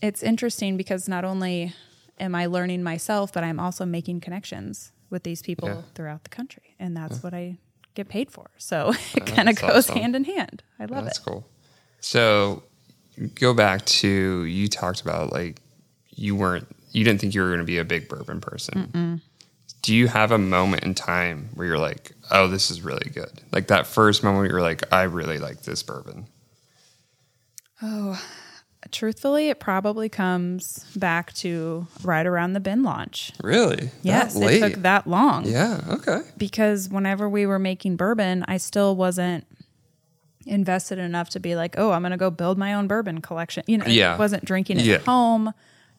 It's 0.00 0.22
interesting 0.22 0.76
because 0.76 1.08
not 1.08 1.24
only 1.24 1.74
am 2.20 2.34
I 2.34 2.46
learning 2.46 2.82
myself, 2.84 3.32
but 3.32 3.42
I'm 3.42 3.58
also 3.58 3.84
making 3.84 4.20
connections 4.20 4.92
with 5.10 5.24
these 5.24 5.42
people 5.42 5.84
throughout 5.94 6.22
the 6.22 6.30
country. 6.30 6.76
And 6.78 6.96
that's 6.96 7.22
what 7.22 7.34
I 7.34 7.58
get 7.94 8.08
paid 8.08 8.30
for. 8.30 8.50
So 8.58 8.92
it 9.14 9.26
kind 9.26 9.48
of 9.48 9.56
goes 9.56 9.88
awesome. 9.88 9.96
hand 9.96 10.16
in 10.16 10.24
hand. 10.24 10.62
I 10.78 10.84
love 10.84 10.90
That's 10.90 11.00
it. 11.00 11.04
That's 11.04 11.18
cool. 11.18 11.46
So 12.00 12.62
go 13.34 13.54
back 13.54 13.84
to 13.84 14.44
you 14.44 14.68
talked 14.68 15.00
about 15.00 15.32
like 15.32 15.60
you 16.10 16.36
weren't 16.36 16.66
you 16.92 17.04
didn't 17.04 17.20
think 17.20 17.34
you 17.34 17.42
were 17.42 17.48
going 17.48 17.58
to 17.60 17.64
be 17.64 17.78
a 17.78 17.84
big 17.84 18.08
bourbon 18.08 18.40
person. 18.40 19.20
Do 19.82 19.94
you 19.94 20.08
have 20.08 20.32
a 20.32 20.38
moment 20.38 20.84
in 20.84 20.94
time 20.94 21.50
where 21.54 21.66
you're 21.66 21.78
like, 21.78 22.12
"Oh, 22.30 22.48
this 22.48 22.70
is 22.70 22.82
really 22.82 23.10
good." 23.10 23.42
Like 23.52 23.68
that 23.68 23.86
first 23.86 24.24
moment 24.24 24.50
you're 24.50 24.60
like, 24.60 24.92
"I 24.92 25.02
really 25.02 25.38
like 25.38 25.62
this 25.62 25.82
bourbon." 25.82 26.26
Oh, 27.82 28.20
Truthfully, 28.92 29.48
it 29.48 29.58
probably 29.60 30.08
comes 30.08 30.84
back 30.96 31.32
to 31.34 31.86
right 32.02 32.24
around 32.26 32.52
the 32.52 32.60
bin 32.60 32.82
launch. 32.84 33.32
Really? 33.42 33.90
Yes, 34.02 34.34
That 34.34 34.50
it 34.52 34.60
took 34.60 34.82
that 34.82 35.06
long. 35.06 35.46
Yeah, 35.46 35.80
okay. 35.88 36.20
because 36.38 36.88
whenever 36.88 37.28
we 37.28 37.44
were 37.44 37.58
making 37.58 37.96
bourbon, 37.96 38.44
I 38.48 38.56
still 38.56 38.94
wasn't 38.96 39.44
invested 40.46 40.98
enough 40.98 41.28
to 41.30 41.40
be 41.40 41.54
like, 41.56 41.74
oh, 41.76 41.90
I'm 41.90 42.02
going 42.02 42.12
to 42.12 42.16
go 42.16 42.30
build 42.30 42.56
my 42.56 42.72
own 42.74 42.86
bourbon 42.86 43.20
collection. 43.20 43.64
You 43.66 43.78
know, 43.78 43.86
Yeah. 43.86 44.14
I 44.14 44.18
wasn't 44.18 44.44
drinking 44.44 44.78
it 44.78 44.86
Yeah. 44.86 44.94
at 44.96 45.04
home. 45.04 45.52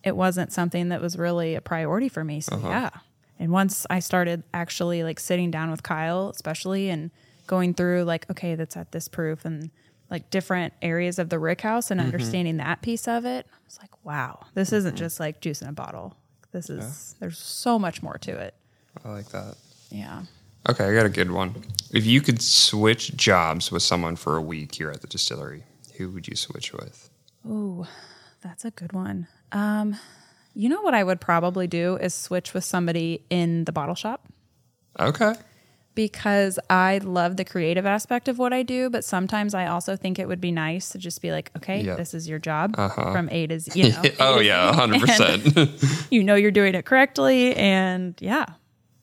It 0.03 0.15
wasn't 0.15 0.51
something 0.51 0.89
that 0.89 1.01
was 1.01 1.17
really 1.17 1.55
a 1.55 1.61
priority 1.61 2.09
for 2.09 2.23
me. 2.23 2.41
So 2.41 2.55
Uh-huh. 2.55 2.69
yeah. 2.69 2.89
And 3.37 3.51
once 3.51 3.85
I 3.89 3.99
started 3.99 4.43
actually 4.53 5.03
like 5.03 5.19
sitting 5.19 5.51
down 5.51 5.69
with 5.69 5.83
Kyle, 5.83 6.29
especially 6.29 6.89
and 6.89 7.11
going 7.45 7.73
through 7.73 8.03
like, 8.05 8.29
okay, 8.31 8.55
that's 8.55 8.75
at 8.77 8.91
this 8.91 9.07
proof 9.07 9.45
and 9.45 9.69
like 10.09 10.29
different 10.29 10.73
areas 10.81 11.19
of 11.19 11.29
the 11.29 11.39
rick 11.39 11.61
house 11.61 11.85
Mm-hmm. 11.85 11.91
and 11.93 12.01
understanding 12.01 12.57
that 12.57 12.81
piece 12.81 13.07
of 13.07 13.25
it, 13.25 13.45
I 13.51 13.55
was 13.65 13.77
like, 13.81 13.91
wow, 14.05 14.39
this 14.53 14.71
isn't 14.73 14.95
just 14.95 15.19
like 15.19 15.39
juice 15.41 15.61
in 15.61 15.67
a 15.67 15.73
bottle. 15.73 16.15
This 16.51 16.69
is 16.69 17.15
there's 17.19 17.37
so 17.37 17.77
much 17.77 18.01
more 18.01 18.17
to 18.19 18.31
it. 18.31 18.55
I 19.05 19.09
like 19.09 19.29
that. 19.29 19.55
Yeah. 19.91 20.23
Okay, 20.67 20.85
I 20.85 20.93
got 20.93 21.05
a 21.05 21.09
good 21.09 21.31
one. 21.31 21.55
If 21.91 22.05
you 22.05 22.21
could 22.21 22.41
switch 22.41 23.15
jobs 23.15 23.71
with 23.71 23.81
someone 23.83 24.15
for 24.15 24.35
a 24.35 24.41
week 24.41 24.75
here 24.75 24.89
at 24.91 25.01
the 25.01 25.07
distillery, 25.07 25.63
who 25.97 26.09
would 26.11 26.27
you 26.27 26.35
switch 26.35 26.73
with? 26.73 27.09
Ooh, 27.47 27.85
that's 28.41 28.65
a 28.65 28.71
good 28.71 28.91
one. 28.93 29.27
Um, 29.51 29.95
you 30.53 30.67
know 30.69 30.81
what 30.81 30.93
I 30.93 31.03
would 31.03 31.21
probably 31.21 31.67
do 31.67 31.95
is 31.97 32.13
switch 32.13 32.53
with 32.53 32.63
somebody 32.63 33.23
in 33.29 33.65
the 33.65 33.71
bottle 33.71 33.95
shop 33.95 34.25
Okay. 34.99 35.33
Because 35.99 36.57
I 36.69 36.99
love 36.99 37.35
the 37.35 37.43
creative 37.43 37.85
aspect 37.85 38.29
of 38.29 38.39
what 38.39 38.53
I 38.53 38.63
do, 38.63 38.89
but 38.89 39.03
sometimes 39.03 39.53
I 39.53 39.67
also 39.67 39.97
think 39.97 40.17
it 40.17 40.29
would 40.29 40.39
be 40.39 40.49
nice 40.49 40.87
to 40.91 40.97
just 40.97 41.21
be 41.21 41.29
like, 41.33 41.51
okay, 41.57 41.83
this 41.83 42.13
is 42.13 42.29
your 42.29 42.39
job 42.39 42.73
Uh-huh. 42.77 43.11
from 43.11 43.27
A 43.33 43.47
to 43.47 43.59
Z. 43.59 43.71
You 43.77 43.89
know, 43.91 44.01
oh 44.21 44.39
yeah, 44.39 44.71
hundred 44.81 45.01
percent. 45.01 45.69
You 46.09 46.23
know 46.23 46.35
you're 46.35 46.51
doing 46.51 46.73
it 46.73 46.85
correctly, 46.85 47.53
and 47.57 48.15
yeah, 48.21 48.45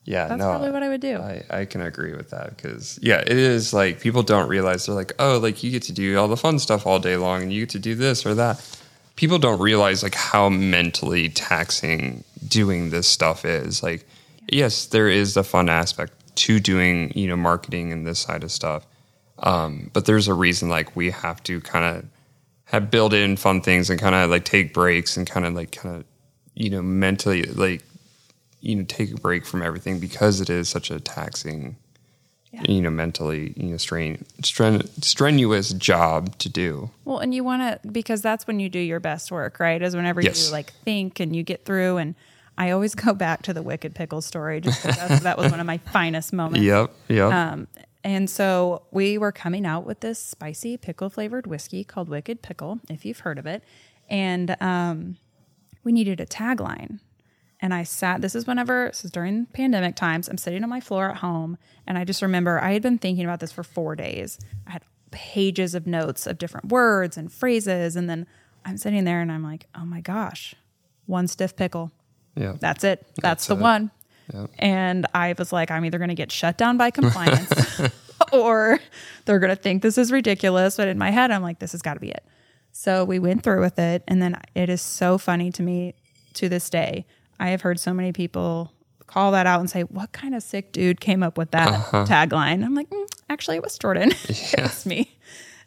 Yeah, 0.05 0.27
That's 0.27 0.39
no, 0.39 0.49
probably 0.49 0.71
what 0.71 0.81
I 0.81 0.89
would 0.89 1.01
do. 1.01 1.17
I, 1.17 1.43
I 1.51 1.65
can 1.65 1.81
agree 1.81 2.15
with 2.15 2.31
that 2.31 2.57
because 2.57 2.97
yeah, 2.99 3.19
it 3.21 3.37
is 3.37 3.73
like 3.75 3.99
people 3.99 4.23
don't 4.23 4.49
realize 4.49 4.87
they're 4.87 4.95
like, 4.95 5.13
oh, 5.19 5.37
like 5.37 5.61
you 5.63 5.69
get 5.69 5.83
to 5.83 5.93
do 5.93 6.17
all 6.17 6.27
the 6.27 6.35
fun 6.35 6.57
stuff 6.57 6.87
all 6.87 6.99
day 6.99 7.15
long, 7.15 7.43
and 7.43 7.53
you 7.53 7.61
get 7.61 7.69
to 7.71 7.79
do 7.79 7.93
this 7.93 8.25
or 8.25 8.33
that. 8.33 8.57
People 9.17 9.37
don't 9.37 9.59
realize 9.61 10.01
like 10.01 10.15
how 10.15 10.49
mentally 10.49 11.29
taxing 11.29 12.23
doing 12.47 12.89
this 12.89 13.07
stuff 13.07 13.45
is. 13.45 13.83
Like, 13.83 14.07
yes, 14.51 14.87
there 14.87 15.09
is 15.09 15.35
the 15.35 15.43
fun 15.43 15.69
aspect 15.69 16.13
to 16.37 16.59
doing 16.59 17.11
you 17.15 17.27
know 17.27 17.35
marketing 17.35 17.91
and 17.91 18.05
this 18.07 18.19
side 18.19 18.43
of 18.43 18.51
stuff, 18.51 18.85
Um, 19.39 19.89
but 19.93 20.05
there's 20.05 20.27
a 20.27 20.33
reason 20.33 20.69
like 20.69 20.95
we 20.95 21.11
have 21.11 21.41
to 21.43 21.61
kind 21.61 21.85
of 21.97 22.05
have 22.65 22.89
built 22.91 23.13
in 23.13 23.37
fun 23.37 23.61
things 23.61 23.89
and 23.89 23.99
kind 23.99 24.15
of 24.15 24.29
like 24.29 24.43
take 24.45 24.73
breaks 24.73 25.15
and 25.17 25.29
kind 25.29 25.45
of 25.45 25.53
like 25.53 25.71
kind 25.71 25.95
of 25.97 26.03
you 26.53 26.69
know 26.69 26.81
mentally 26.81 27.43
like 27.43 27.83
you 28.61 28.75
know 28.75 28.83
take 28.87 29.11
a 29.11 29.15
break 29.15 29.45
from 29.45 29.61
everything 29.61 29.99
because 29.99 30.41
it 30.41 30.49
is 30.49 30.67
such 30.67 30.89
a 30.91 30.99
taxing 30.99 31.75
Yeah. 32.51 32.63
you 32.67 32.81
know 32.81 32.89
mentally 32.89 33.53
you 33.55 33.69
know 33.71 33.77
strain, 33.77 34.25
stren, 34.41 34.87
strenuous 35.03 35.69
job 35.73 36.37
to 36.39 36.49
do 36.49 36.89
Well, 37.05 37.19
and 37.19 37.33
you 37.33 37.43
want 37.43 37.61
to 37.61 37.87
because 37.87 38.21
that's 38.21 38.47
when 38.47 38.59
you 38.59 38.69
do 38.69 38.79
your 38.79 38.99
best 38.99 39.31
work, 39.31 39.59
right? 39.59 39.81
Is 39.81 39.95
whenever 39.95 40.21
Yes. 40.21 40.47
you 40.47 40.51
like 40.53 40.73
think 40.85 41.19
and 41.19 41.35
you 41.35 41.43
get 41.43 41.63
through. 41.65 41.97
And 41.97 42.15
I 42.57 42.71
always 42.71 42.95
go 42.95 43.13
back 43.13 43.43
to 43.43 43.53
the 43.53 43.61
Wicked 43.61 43.93
Pickle 43.95 44.21
story 44.21 44.61
just 44.61 44.83
because 44.83 45.21
that 45.21 45.37
was 45.37 45.51
one 45.51 45.59
of 45.59 45.65
my 45.65 45.77
finest 45.77 46.33
moments. 46.33 46.63
yep 46.63 46.91
yep 47.07 47.31
Um, 47.31 47.67
and 48.03 48.29
so 48.29 48.83
we 48.91 49.17
were 49.17 49.31
coming 49.31 49.65
out 49.65 49.85
with 49.85 49.99
this 49.99 50.17
spicy 50.19 50.77
pickle 50.77 51.09
flavored 51.09 51.45
whiskey 51.45 51.83
called 51.83 52.07
Wicked 52.07 52.41
Pickle, 52.41 52.79
if 52.89 53.05
you've 53.05 53.19
heard 53.19 53.37
of 53.37 53.45
it. 53.45 53.63
And 54.09 54.55
um, 54.61 55.17
we 55.83 55.91
needed 55.91 56.21
a 56.21 56.25
tagline. 56.25 56.99
And 57.59 57.73
I 57.73 57.83
sat, 57.83 58.21
this 58.21 58.33
is 58.35 58.47
whenever, 58.47 58.87
this 58.87 59.03
is 59.03 59.11
during 59.11 59.47
pandemic 59.47 59.95
times. 59.95 60.29
I'm 60.29 60.37
sitting 60.37 60.63
on 60.63 60.69
my 60.69 60.79
floor 60.79 61.09
at 61.09 61.17
home. 61.17 61.57
And 61.85 61.97
I 61.97 62.05
just 62.05 62.21
remember 62.21 62.61
I 62.61 62.73
had 62.73 62.81
been 62.81 62.97
thinking 62.97 63.25
about 63.25 63.39
this 63.39 63.51
for 63.51 63.63
four 63.63 63.95
days. 63.95 64.39
I 64.65 64.71
had 64.71 64.83
pages 65.11 65.73
of 65.75 65.85
notes 65.87 66.27
of 66.27 66.37
different 66.37 66.69
words 66.69 67.17
and 67.17 67.31
phrases. 67.31 67.95
And 67.95 68.09
then 68.09 68.25
I'm 68.63 68.77
sitting 68.77 69.03
there 69.03 69.21
and 69.21 69.31
I'm 69.31 69.43
like, 69.43 69.65
oh 69.75 69.85
my 69.85 70.01
gosh, 70.01 70.55
one 71.07 71.27
stiff 71.27 71.55
pickle. 71.55 71.91
Yeah 72.37 72.53
That's 72.59 72.83
it. 72.83 72.99
That's, 73.15 73.21
That's 73.21 73.47
the 73.47 73.55
it. 73.55 73.61
one. 73.61 73.91
Yep. 74.33 74.49
And 74.59 75.05
I 75.13 75.33
was 75.37 75.53
like, 75.53 75.71
I'm 75.71 75.85
either 75.85 75.97
going 75.97 76.09
to 76.09 76.15
get 76.15 76.31
shut 76.31 76.57
down 76.57 76.77
by 76.77 76.91
compliance 76.91 77.81
or 78.33 78.79
they're 79.25 79.39
going 79.39 79.55
to 79.55 79.61
think 79.61 79.81
this 79.83 79.97
is 79.97 80.11
ridiculous. 80.11 80.75
But 80.77 80.89
in 80.89 80.97
my 80.97 81.11
head, 81.11 81.31
I'm 81.31 81.41
like, 81.41 81.59
this 81.59 81.71
has 81.71 81.81
got 81.81 81.93
to 81.93 81.99
be 82.01 82.09
it. 82.09 82.25
So 82.73 83.05
we 83.05 83.19
went 83.19 83.43
through 83.43 83.61
with 83.61 83.79
it. 83.79 84.03
And 84.07 84.21
then 84.21 84.35
it 84.53 84.69
is 84.69 84.81
so 84.81 85.17
funny 85.17 85.49
to 85.53 85.63
me 85.63 85.93
to 86.33 86.49
this 86.49 86.69
day. 86.69 87.05
I 87.39 87.49
have 87.49 87.61
heard 87.61 87.79
so 87.79 87.93
many 87.93 88.11
people 88.11 88.73
call 89.05 89.31
that 89.31 89.47
out 89.47 89.61
and 89.61 89.69
say, 89.69 89.83
What 89.83 90.11
kind 90.11 90.35
of 90.35 90.43
sick 90.43 90.73
dude 90.73 90.99
came 90.99 91.23
up 91.23 91.37
with 91.37 91.51
that 91.51 91.69
tagline? 92.07 92.65
I'm 92.65 92.75
like, 92.75 92.89
"Mm, 92.89 93.07
Actually, 93.29 93.57
it 93.57 93.63
was 93.63 93.77
Jordan. 93.77 94.11
it 94.27 94.61
was 94.61 94.85
me. 94.85 95.17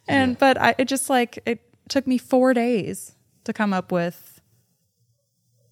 And, 0.07 0.39
but 0.39 0.61
I, 0.61 0.75
it 0.77 0.85
just 0.87 1.09
like, 1.09 1.39
it 1.47 1.63
took 1.89 2.07
me 2.07 2.19
four 2.19 2.53
days 2.53 3.15
to 3.45 3.53
come 3.53 3.73
up 3.73 3.91
with 3.91 4.30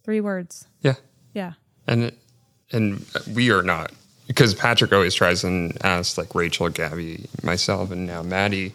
three 0.08 0.22
words. 0.22 0.66
yeah 0.80 0.94
Yeah. 1.34 1.52
and 1.86 2.12
and 2.72 3.04
we 3.34 3.50
are 3.50 3.62
not 3.62 3.92
because 4.26 4.54
Patrick 4.54 4.90
always 4.90 5.14
tries 5.14 5.44
and 5.44 5.76
asks 5.84 6.16
like 6.16 6.34
Rachel, 6.34 6.70
Gabby, 6.70 7.26
myself, 7.42 7.90
and 7.90 8.06
now 8.06 8.22
Maddie. 8.22 8.72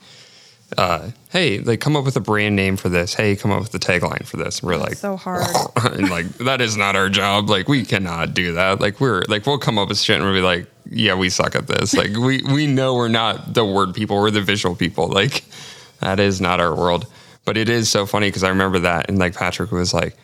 Uh, 0.78 1.10
hey, 1.32 1.58
like 1.60 1.80
come 1.80 1.96
up 1.96 2.06
with 2.06 2.16
a 2.16 2.20
brand 2.20 2.56
name 2.56 2.78
for 2.78 2.88
this. 2.90 3.16
Hey, 3.16 3.36
come 3.36 3.50
up 3.52 3.62
with 3.62 3.72
the 3.72 3.80
tagline 3.80 4.26
for 4.28 4.38
this. 4.38 4.60
And 4.60 4.68
we're 4.68 4.78
like, 4.78 4.94
so 4.94 5.16
hard. 5.18 5.44
and 5.94 6.08
like 6.12 6.28
that 6.38 6.62
is 6.62 6.78
not 6.78 6.96
our 6.96 7.10
job. 7.10 7.50
Like 7.50 7.68
we 7.68 7.84
cannot 7.84 8.36
do 8.36 8.54
that. 8.54 8.80
Like 8.80 9.00
we're 9.00 9.24
like 9.28 9.48
we'll 9.48 9.58
come 9.58 9.80
up 9.80 9.90
with 9.90 9.98
shit 10.00 10.18
and 10.18 10.26
we'll 10.26 10.36
be 10.36 10.42
like, 10.42 10.68
yeah, 10.88 11.16
we 11.16 11.30
suck 11.32 11.56
at 11.56 11.66
this. 11.66 11.96
Like 11.96 12.16
we 12.16 12.44
we 12.44 12.68
know 12.68 12.94
we're 12.94 13.08
not 13.08 13.56
the 13.56 13.66
word 13.66 13.96
people. 13.96 14.18
We're 14.18 14.30
the 14.30 14.42
visual 14.42 14.76
people. 14.76 15.08
Like 15.08 15.44
that 16.00 16.20
is 16.20 16.40
not 16.40 16.60
our 16.60 16.76
world. 16.76 17.08
But 17.44 17.58
it 17.58 17.70
is 17.70 17.90
so 17.90 18.06
funny 18.06 18.28
because 18.30 18.44
I 18.44 18.50
remember 18.50 18.78
that 18.80 19.10
and 19.10 19.18
like 19.18 19.34
Patrick 19.36 19.72
was 19.72 19.94
like, 19.96 20.16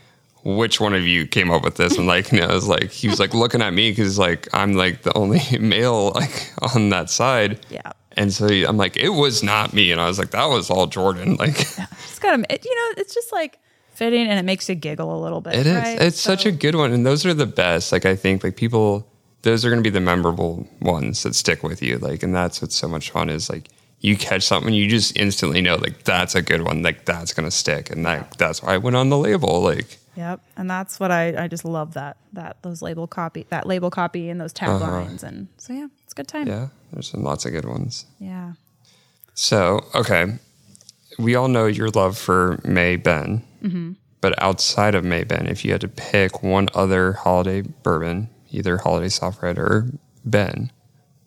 which 0.43 0.79
one 0.79 0.93
of 0.93 1.05
you 1.05 1.27
came 1.27 1.51
up 1.51 1.63
with 1.63 1.75
this? 1.75 1.97
And 1.97 2.07
like, 2.07 2.31
you 2.31 2.39
know, 2.39 2.49
it 2.49 2.53
was 2.53 2.67
like 2.67 2.91
he 2.91 3.07
was 3.07 3.19
like 3.19 3.33
looking 3.33 3.61
at 3.61 3.73
me 3.73 3.91
because 3.91 4.17
like 4.17 4.47
I'm 4.53 4.73
like 4.73 5.03
the 5.03 5.15
only 5.17 5.41
male 5.59 6.11
like 6.11 6.51
on 6.73 6.89
that 6.89 7.09
side. 7.09 7.65
Yeah. 7.69 7.91
And 8.13 8.33
so 8.33 8.47
I'm 8.47 8.77
like, 8.77 8.97
it 8.97 9.09
was 9.09 9.43
not 9.43 9.73
me. 9.73 9.91
And 9.91 10.01
I 10.01 10.07
was 10.07 10.19
like, 10.19 10.31
that 10.31 10.45
was 10.45 10.69
all 10.69 10.87
Jordan. 10.87 11.35
Like. 11.39 11.59
It's 11.59 12.19
got 12.19 12.39
it, 12.49 12.65
you 12.65 12.75
know, 12.75 13.01
it's 13.01 13.13
just 13.13 13.31
like 13.31 13.59
fitting 13.99 14.27
and 14.27 14.39
it 14.39 14.43
makes 14.43 14.67
you 14.69 14.75
giggle 14.75 15.17
a 15.17 15.19
little 15.21 15.41
bit. 15.41 15.55
It 15.55 15.67
is. 15.67 15.75
right? 15.75 16.01
It's 16.01 16.19
such 16.19 16.45
a 16.45 16.51
good 16.51 16.75
one, 16.75 16.93
and 16.93 17.05
those 17.05 17.25
are 17.25 17.33
the 17.33 17.45
best. 17.45 17.91
Like 17.91 18.05
I 18.05 18.15
think, 18.15 18.43
like 18.43 18.55
people, 18.55 19.05
those 19.41 19.65
are 19.65 19.69
going 19.69 19.83
to 19.83 19.87
be 19.87 19.93
the 19.93 19.99
memorable 19.99 20.67
ones 20.81 21.23
that 21.23 21.35
stick 21.35 21.63
with 21.63 21.81
you. 21.81 21.97
Like, 21.97 22.23
and 22.23 22.33
that's 22.33 22.61
what's 22.61 22.75
so 22.75 22.87
much 22.87 23.11
fun 23.11 23.29
is 23.29 23.49
like 23.49 23.67
you 23.99 24.15
catch 24.15 24.43
something, 24.43 24.73
you 24.73 24.87
just 24.87 25.17
instantly 25.17 25.61
know 25.61 25.75
like 25.75 26.03
that's 26.03 26.33
a 26.33 26.41
good 26.41 26.61
one. 26.63 26.81
Like 26.81 27.05
that's 27.05 27.33
going 27.33 27.47
to 27.47 27.51
stick, 27.51 27.89
and 27.89 28.05
that 28.05 28.37
that's 28.37 28.63
why 28.63 28.75
I 28.75 28.77
went 28.77 28.95
on 28.95 29.09
the 29.09 29.17
label. 29.17 29.61
Like, 29.61 29.97
Yep. 30.19 30.41
And 30.57 30.69
that's 30.69 30.99
what 30.99 31.11
I, 31.11 31.45
I 31.45 31.47
just 31.47 31.63
love 31.63 31.93
that, 31.93 32.17
that 32.33 32.61
those 32.61 32.81
label 32.81 33.07
copy, 33.07 33.45
that 33.49 33.65
label 33.65 33.89
copy 33.89 34.29
and 34.29 34.39
those 34.39 34.53
uh-huh. 34.59 34.77
taglines. 34.77 35.23
And 35.23 35.47
so, 35.55 35.71
yeah, 35.71 35.87
it's 36.03 36.11
a 36.11 36.15
good 36.15 36.27
time. 36.27 36.45
yeah, 36.45 36.67
there's 36.91 37.09
some 37.09 37.23
lots 37.23 37.45
of 37.45 37.53
good 37.53 37.63
ones. 37.63 38.05
Yeah. 38.19 38.53
So 39.33 39.85
okay, 39.95 40.25
we 41.17 41.35
all 41.35 41.47
know 41.47 41.67
your 41.67 41.87
love 41.87 42.17
for 42.17 42.59
May 42.65 42.97
Ben, 42.97 43.45
mm-hmm. 43.63 43.93
but 44.19 44.41
outside 44.43 44.93
of 44.93 45.05
May 45.05 45.23
Ben, 45.23 45.47
if 45.47 45.63
you 45.63 45.71
had 45.71 45.79
to 45.81 45.87
pick 45.87 46.43
one 46.43 46.67
other 46.73 47.13
Holladay 47.13 47.71
bourbon, 47.81 48.29
either 48.51 48.77
Holladay 48.79 49.09
soft 49.09 49.41
red 49.41 49.57
or 49.57 49.89
Ben, 50.25 50.73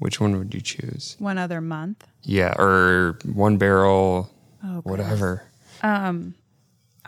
which 0.00 0.20
one 0.20 0.36
would 0.36 0.52
you 0.52 0.60
choose? 0.60 1.16
One 1.18 1.38
other 1.38 1.62
month. 1.62 2.06
Yeah, 2.24 2.52
or 2.58 3.18
one 3.24 3.56
barrel, 3.56 4.30
Oh, 4.62 4.80
whatever. 4.82 5.44
Um, 5.82 6.34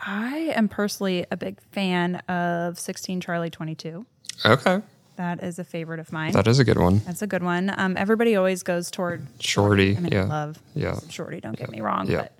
I 0.05 0.53
am 0.55 0.67
personally 0.67 1.25
a 1.31 1.37
big 1.37 1.59
fan 1.71 2.17
of 2.29 2.77
16 2.79 3.21
Charlie 3.21 3.49
22. 3.49 4.05
Okay, 4.45 4.81
That 5.15 5.41
is 5.41 5.57
a 5.59 5.63
favorite 5.63 5.99
of 5.99 6.11
mine. 6.11 6.33
that 6.33 6.47
is 6.47 6.59
a 6.59 6.63
good 6.63 6.77
one. 6.77 6.99
That's 7.05 7.21
a 7.21 7.27
good 7.27 7.41
one. 7.43 7.73
Um, 7.75 7.95
everybody 7.97 8.35
always 8.35 8.63
goes 8.63 8.91
toward 8.91 9.25
Shorty, 9.39 9.95
I 9.97 9.99
mean, 9.99 10.11
yeah, 10.11 10.25
love 10.25 10.59
yeah. 10.75 10.99
Shorty. 11.09 11.39
Don't 11.39 11.57
get 11.57 11.71
me 11.71 11.81
wrong, 11.81 12.07
Yeah. 12.09 12.27
but 12.27 12.31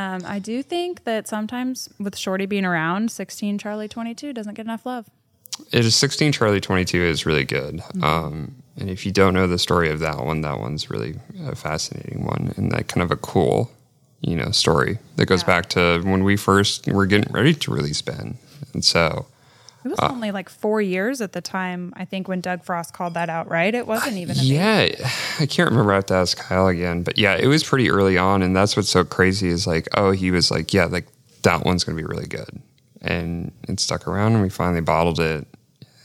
um, 0.00 0.22
I 0.26 0.38
do 0.38 0.62
think 0.62 1.04
that 1.04 1.26
sometimes 1.26 1.88
with 1.98 2.16
Shorty 2.16 2.46
being 2.46 2.64
around, 2.64 3.10
16 3.10 3.58
Charlie 3.58 3.88
22 3.88 4.32
doesn't 4.32 4.54
get 4.54 4.66
enough 4.66 4.86
love. 4.86 5.06
It 5.72 5.84
is 5.84 5.96
sixteen 5.96 6.30
Charlie 6.30 6.60
twenty 6.60 6.84
two 6.84 7.02
is 7.02 7.26
really 7.26 7.42
good. 7.42 7.82
Um, 8.00 8.54
and 8.76 8.88
if 8.88 9.04
you 9.04 9.10
don't 9.10 9.34
know 9.34 9.48
the 9.48 9.58
story 9.58 9.90
of 9.90 9.98
that 9.98 10.24
one, 10.24 10.42
that 10.42 10.60
one's 10.60 10.88
really 10.88 11.16
a 11.44 11.56
fascinating 11.56 12.24
one 12.24 12.54
and 12.56 12.70
that 12.70 12.86
kind 12.86 13.02
of 13.02 13.10
a 13.10 13.16
cool, 13.16 13.68
you 14.20 14.36
know, 14.36 14.50
story 14.50 14.98
that 15.16 15.26
goes 15.26 15.42
Yeah. 15.42 15.46
back 15.46 15.68
to 15.70 16.00
when 16.02 16.24
we 16.24 16.36
first 16.36 16.86
were 16.88 17.06
getting 17.06 17.32
ready 17.32 17.54
to 17.54 17.70
release 17.70 18.02
Ben. 18.02 18.36
And 18.74 18.84
so 18.84 19.26
It 19.84 19.88
was 19.90 19.98
Uh, 20.00 20.08
only 20.10 20.32
like 20.32 20.48
four 20.50 20.82
years 20.82 21.20
at 21.20 21.32
the 21.32 21.40
time. 21.40 21.92
I 21.96 22.04
think 22.04 22.26
when 22.26 22.40
Doug 22.40 22.64
Frost 22.64 22.92
called 22.92 23.14
that 23.14 23.30
out, 23.30 23.48
right? 23.48 23.72
It 23.74 23.86
wasn't 23.86 24.16
even. 24.16 24.36
A 24.36 24.42
Yeah, 24.42 24.88
I 25.38 25.46
can't 25.46 25.70
remember. 25.70 25.92
I 25.92 25.96
have 25.96 26.06
to 26.06 26.14
ask 26.14 26.36
Kyle 26.36 26.66
again, 26.66 27.04
but 27.04 27.16
yeah, 27.16 27.36
it 27.36 27.46
was 27.46 27.62
pretty 27.62 27.88
early 27.88 28.18
on, 28.18 28.42
and 28.42 28.54
that's 28.56 28.76
what's 28.76 28.88
so 28.90 29.04
crazy 29.04 29.48
is 29.48 29.66
like, 29.68 29.88
oh, 29.94 30.10
he 30.10 30.30
was 30.32 30.50
like, 30.50 30.74
yeah, 30.74 30.86
like 30.86 31.06
that 31.42 31.64
one's 31.64 31.84
gonna 31.84 31.96
be 31.96 32.04
really 32.04 32.26
good, 32.26 32.60
and 33.00 33.52
it 33.68 33.78
stuck 33.78 34.08
around, 34.08 34.32
and 34.34 34.42
we 34.42 34.48
finally 34.50 34.80
bottled 34.80 35.20
it, 35.20 35.46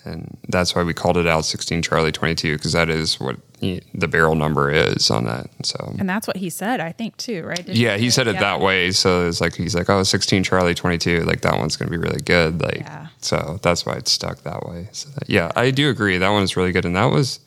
and 0.06 0.38
that's 0.50 0.76
why 0.76 0.84
we 0.84 0.94
called 0.94 1.18
it 1.18 1.26
out 1.28 1.44
16 1.44 1.82
Charlie 1.82 2.12
22 2.12 2.56
because 2.56 2.74
that 2.74 2.90
is 2.92 3.20
what 3.20 3.38
the 3.94 4.08
barrel 4.08 4.36
number 4.36 4.70
is 4.72 5.10
on 5.12 5.26
that. 5.26 5.48
So 5.64 5.96
And 6.00 6.08
that's 6.10 6.28
what 6.28 6.38
he 6.38 6.50
said, 6.50 6.80
I 6.80 6.92
think, 6.92 7.18
too, 7.18 7.44
right? 7.44 7.58
Didn't 7.58 7.76
yeah, 7.78 7.98
he 7.98 8.10
said 8.10 8.28
it 8.28 8.36
Yeah. 8.36 8.42
that 8.42 8.60
way, 8.62 8.92
so 8.92 9.28
it's 9.28 9.42
like 9.42 9.56
he's 9.56 9.76
like, 9.76 9.90
oh, 9.90 10.04
16 10.04 10.44
Charlie 10.44 10.74
22, 10.76 11.22
like 11.22 11.42
that 11.42 11.58
one's 11.58 11.76
gonna 11.78 11.92
be 11.92 11.98
really 11.98 12.22
good, 12.22 12.62
like 12.62 12.80
Yeah. 12.82 13.08
so 13.22 13.60
that's 13.62 13.86
why 13.86 13.94
it's 13.94 14.12
stuck 14.12 14.44
that 14.44 14.68
way. 14.68 14.88
So 14.92 15.10
that, 15.12 15.30
yeah, 15.30 15.52
I 15.56 15.72
do 15.72 15.90
agree. 15.90 16.18
That 16.18 16.30
one 16.30 16.44
is 16.44 16.56
really 16.58 16.72
good, 16.72 16.86
and 16.86 16.96
that 16.96 17.12
was 17.12 17.40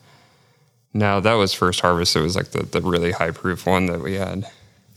now 0.93 1.19
that 1.19 1.33
was 1.33 1.53
first 1.53 1.79
harvest. 1.81 2.15
It 2.15 2.21
was 2.21 2.35
like 2.35 2.51
the 2.51 2.63
the 2.63 2.81
really 2.81 3.11
high 3.11 3.31
proof 3.31 3.65
one 3.65 3.85
that 3.87 4.01
we 4.01 4.15
had. 4.15 4.47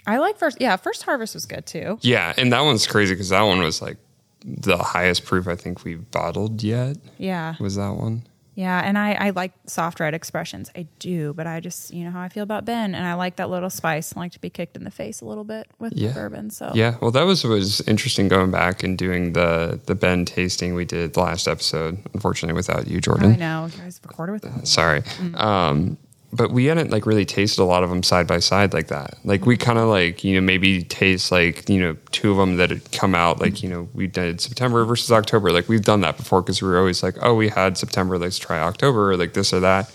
I 0.06 0.16
like 0.18 0.38
first. 0.38 0.58
Yeah, 0.60 0.76
first 0.76 1.02
harvest 1.02 1.34
was 1.34 1.46
good 1.46 1.66
too. 1.66 1.98
Yeah, 2.00 2.32
and 2.36 2.52
that 2.52 2.62
one's 2.62 2.86
crazy 2.86 3.14
because 3.14 3.28
that 3.28 3.42
one 3.42 3.60
was 3.60 3.82
like 3.82 3.98
the 4.44 4.78
highest 4.78 5.26
proof 5.26 5.46
I 5.46 5.54
think 5.56 5.84
we've 5.84 6.10
bottled 6.10 6.62
yet. 6.62 6.96
Yeah, 7.18 7.56
Was 7.60 7.76
that 7.76 7.90
one? 7.94 8.22
Yeah, 8.60 8.80
and 8.84 8.98
I 8.98 9.12
I 9.26 9.30
like 9.30 9.52
soft 9.66 10.00
red 10.00 10.12
expressions. 10.14 10.70
I 10.76 10.86
do, 10.98 11.32
but 11.34 11.46
I 11.46 11.60
just 11.60 11.92
you 11.94 12.04
know 12.04 12.10
how 12.10 12.20
I 12.20 12.28
feel 12.28 12.42
about 12.42 12.64
Ben, 12.64 12.94
and 12.94 13.04
I 13.06 13.14
like 13.14 13.36
that 13.36 13.48
little 13.48 13.70
spice. 13.70 14.12
I 14.16 14.20
like 14.20 14.32
to 14.32 14.40
be 14.40 14.50
kicked 14.50 14.76
in 14.76 14.84
the 14.84 14.90
face 14.90 15.20
a 15.22 15.24
little 15.24 15.44
bit 15.44 15.66
with 15.78 15.92
Yeah. 15.94 16.12
bourbon. 16.12 16.50
So 16.50 16.70
Yeah, 16.74 16.96
well, 17.00 17.10
that 17.12 17.22
was 17.22 17.42
was 17.44 17.80
interesting 17.82 18.28
going 18.28 18.50
back 18.50 18.82
and 18.82 18.98
doing 18.98 19.32
the 19.32 19.80
the 19.86 19.94
Ben 19.94 20.24
tasting 20.24 20.74
we 20.74 20.84
did 20.84 21.14
the 21.14 21.20
last 21.20 21.48
episode. 21.48 21.98
Unfortunately, 22.14 22.54
without 22.54 22.86
you, 22.86 23.00
Jordan. 23.00 23.32
I 23.32 23.36
know 23.36 23.68
you 23.72 23.78
guys 23.82 24.00
recorded 24.06 24.32
with 24.32 24.66
sorry 24.66 25.02
um 25.34 25.96
but 26.32 26.52
we 26.52 26.66
hadn't 26.66 26.90
like 26.90 27.06
really 27.06 27.24
tasted 27.24 27.62
a 27.62 27.64
lot 27.64 27.82
of 27.82 27.90
them 27.90 28.02
side 28.02 28.26
by 28.26 28.38
side 28.38 28.72
like 28.72 28.88
that. 28.88 29.18
Like 29.24 29.46
we 29.46 29.56
kind 29.56 29.78
of 29.78 29.88
like 29.88 30.22
you 30.22 30.34
know 30.34 30.40
maybe 30.40 30.82
taste 30.82 31.32
like 31.32 31.68
you 31.68 31.80
know 31.80 31.96
two 32.12 32.30
of 32.30 32.36
them 32.36 32.56
that 32.56 32.70
had 32.70 32.92
come 32.92 33.14
out 33.14 33.40
like 33.40 33.62
you 33.62 33.68
know 33.68 33.88
we 33.94 34.06
did 34.06 34.40
september 34.40 34.84
versus 34.84 35.10
october. 35.10 35.50
Like 35.50 35.68
we've 35.68 35.84
done 35.84 36.02
that 36.02 36.16
before 36.16 36.42
because 36.42 36.62
we 36.62 36.68
were 36.68 36.78
always 36.78 37.02
like 37.02 37.16
oh 37.22 37.34
we 37.34 37.48
had 37.48 37.76
september 37.76 38.18
let's 38.18 38.38
try 38.38 38.60
october 38.60 39.12
or 39.12 39.16
like 39.16 39.32
this 39.32 39.52
or 39.52 39.60
that. 39.60 39.92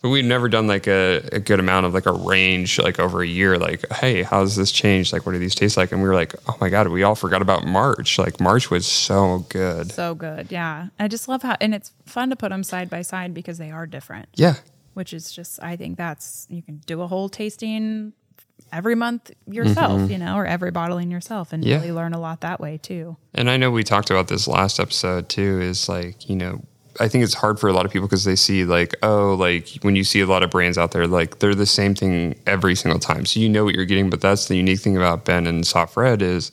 But 0.00 0.10
we've 0.10 0.24
never 0.24 0.50
done 0.50 0.66
like 0.66 0.86
a, 0.86 1.26
a 1.32 1.40
good 1.40 1.60
amount 1.60 1.86
of 1.86 1.94
like 1.94 2.04
a 2.04 2.12
range 2.12 2.78
like 2.78 2.98
over 2.98 3.22
a 3.22 3.26
year 3.26 3.58
like 3.58 3.90
hey 3.92 4.22
how's 4.22 4.56
this 4.56 4.70
changed 4.70 5.12
like 5.12 5.26
what 5.26 5.32
do 5.32 5.38
these 5.38 5.54
taste 5.54 5.76
like? 5.76 5.92
And 5.92 6.02
we 6.02 6.08
were 6.08 6.14
like 6.14 6.34
oh 6.48 6.56
my 6.60 6.70
god 6.70 6.88
we 6.88 7.02
all 7.02 7.14
forgot 7.14 7.42
about 7.42 7.66
march. 7.66 8.18
Like 8.18 8.40
march 8.40 8.70
was 8.70 8.86
so 8.86 9.44
good. 9.50 9.92
So 9.92 10.14
good, 10.14 10.50
yeah. 10.50 10.88
I 10.98 11.08
just 11.08 11.28
love 11.28 11.42
how, 11.42 11.56
and 11.60 11.74
it's 11.74 11.92
fun 12.06 12.30
to 12.30 12.36
put 12.36 12.48
them 12.50 12.64
side 12.64 12.88
by 12.88 13.02
side 13.02 13.34
because 13.34 13.58
they 13.58 13.70
are 13.70 13.86
different. 13.86 14.28
yeah 14.34 14.56
which 14.94 15.12
is 15.12 15.30
just 15.32 15.62
I 15.62 15.76
think 15.76 15.98
that's 15.98 16.46
you 16.50 16.62
can 16.62 16.78
do 16.86 17.02
a 17.02 17.06
whole 17.06 17.28
tasting 17.28 18.12
every 18.72 18.94
month 18.94 19.30
yourself, 19.46 20.10
you 20.10 20.18
know, 20.18 20.36
or 20.36 20.46
every 20.46 20.70
bottling 20.70 21.10
yourself 21.10 21.52
and 21.52 21.62
Mm-hmm. 21.62 21.70
Yeah. 21.70 21.76
really 21.76 21.92
learn 21.92 22.12
a 22.14 22.20
lot 22.20 22.40
that 22.40 22.60
way 22.60 22.78
too. 22.78 23.16
And 23.34 23.50
I 23.50 23.56
know 23.56 23.70
we 23.70 23.82
talked 23.84 24.10
about 24.10 24.28
this 24.28 24.48
last 24.48 24.80
episode 24.80 25.28
too. 25.28 25.60
Is 25.60 25.88
like 25.88 26.28
you 26.28 26.36
know, 26.36 26.62
I 27.00 27.08
think 27.08 27.24
it's 27.24 27.34
hard 27.34 27.58
for 27.60 27.68
a 27.68 27.72
lot 27.72 27.86
of 27.86 27.92
people 27.92 28.08
because 28.08 28.24
they 28.24 28.36
see 28.36 28.64
like 28.64 28.94
oh 29.02 29.34
like 29.34 29.68
when 29.82 29.96
you 29.96 30.04
see 30.04 30.20
a 30.20 30.26
lot 30.26 30.42
of 30.42 30.50
brands 30.50 30.78
out 30.78 30.92
there 30.92 31.06
like 31.06 31.38
they're 31.40 31.54
the 31.54 31.66
same 31.66 31.94
thing 31.94 32.38
every 32.46 32.74
single 32.74 32.98
time, 33.00 33.26
so 33.26 33.40
you 33.40 33.48
know 33.48 33.64
what 33.64 33.74
you're 33.74 33.84
getting. 33.84 34.10
But 34.10 34.20
that's 34.20 34.48
the 34.48 34.56
unique 34.56 34.80
thing 34.80 34.96
about 34.96 35.24
Ben 35.24 35.46
and 35.46 35.66
Soft 35.66 35.96
Red 35.96 36.22
is 36.22 36.50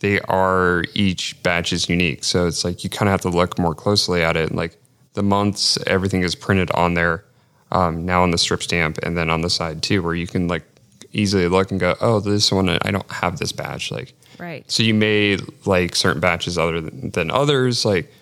they 0.00 0.20
are 0.22 0.84
each 0.94 1.42
batch 1.42 1.72
is 1.72 1.88
unique. 1.88 2.24
So 2.24 2.46
it's 2.46 2.64
like 2.64 2.84
you 2.84 2.90
kind 2.90 3.08
of 3.08 3.12
have 3.12 3.20
to 3.22 3.30
look 3.30 3.58
more 3.58 3.74
closely 3.74 4.22
at 4.22 4.36
it. 4.36 4.52
Like 4.54 4.76
the 5.14 5.22
months, 5.22 5.78
everything 5.86 6.22
is 6.22 6.34
printed 6.34 6.70
on 6.72 6.94
there 6.94 7.24
um, 7.74 8.06
now 8.06 8.22
on 8.22 8.30
the 8.30 8.38
strip 8.38 8.62
stamp, 8.62 8.98
and 9.02 9.18
then 9.18 9.28
on 9.28 9.42
the 9.42 9.50
side 9.50 9.82
too, 9.82 10.02
where 10.02 10.14
you 10.14 10.26
can 10.26 10.48
like 10.48 10.62
easily 11.12 11.48
look 11.48 11.70
and 11.70 11.80
go, 11.80 11.94
oh, 12.00 12.20
this 12.20 12.50
one 12.50 12.68
I 12.68 12.90
don't 12.90 13.10
have 13.10 13.38
this 13.38 13.52
batch 13.52 13.90
like. 13.90 14.14
Right. 14.38 14.68
So 14.70 14.82
you 14.82 14.94
may 14.94 15.38
like 15.64 15.94
certain 15.94 16.20
batches 16.20 16.56
other 16.56 16.80
than, 16.80 17.10
than 17.10 17.30
others. 17.30 17.84
Like, 17.84 18.12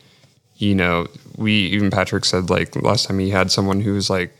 you 0.56 0.74
know, 0.74 1.06
we 1.36 1.52
even 1.52 1.90
Patrick 1.90 2.24
said 2.24 2.50
like 2.50 2.74
last 2.76 3.06
time 3.06 3.18
he 3.18 3.30
had 3.30 3.50
someone 3.50 3.80
who 3.80 3.94
was 3.94 4.10
like 4.10 4.34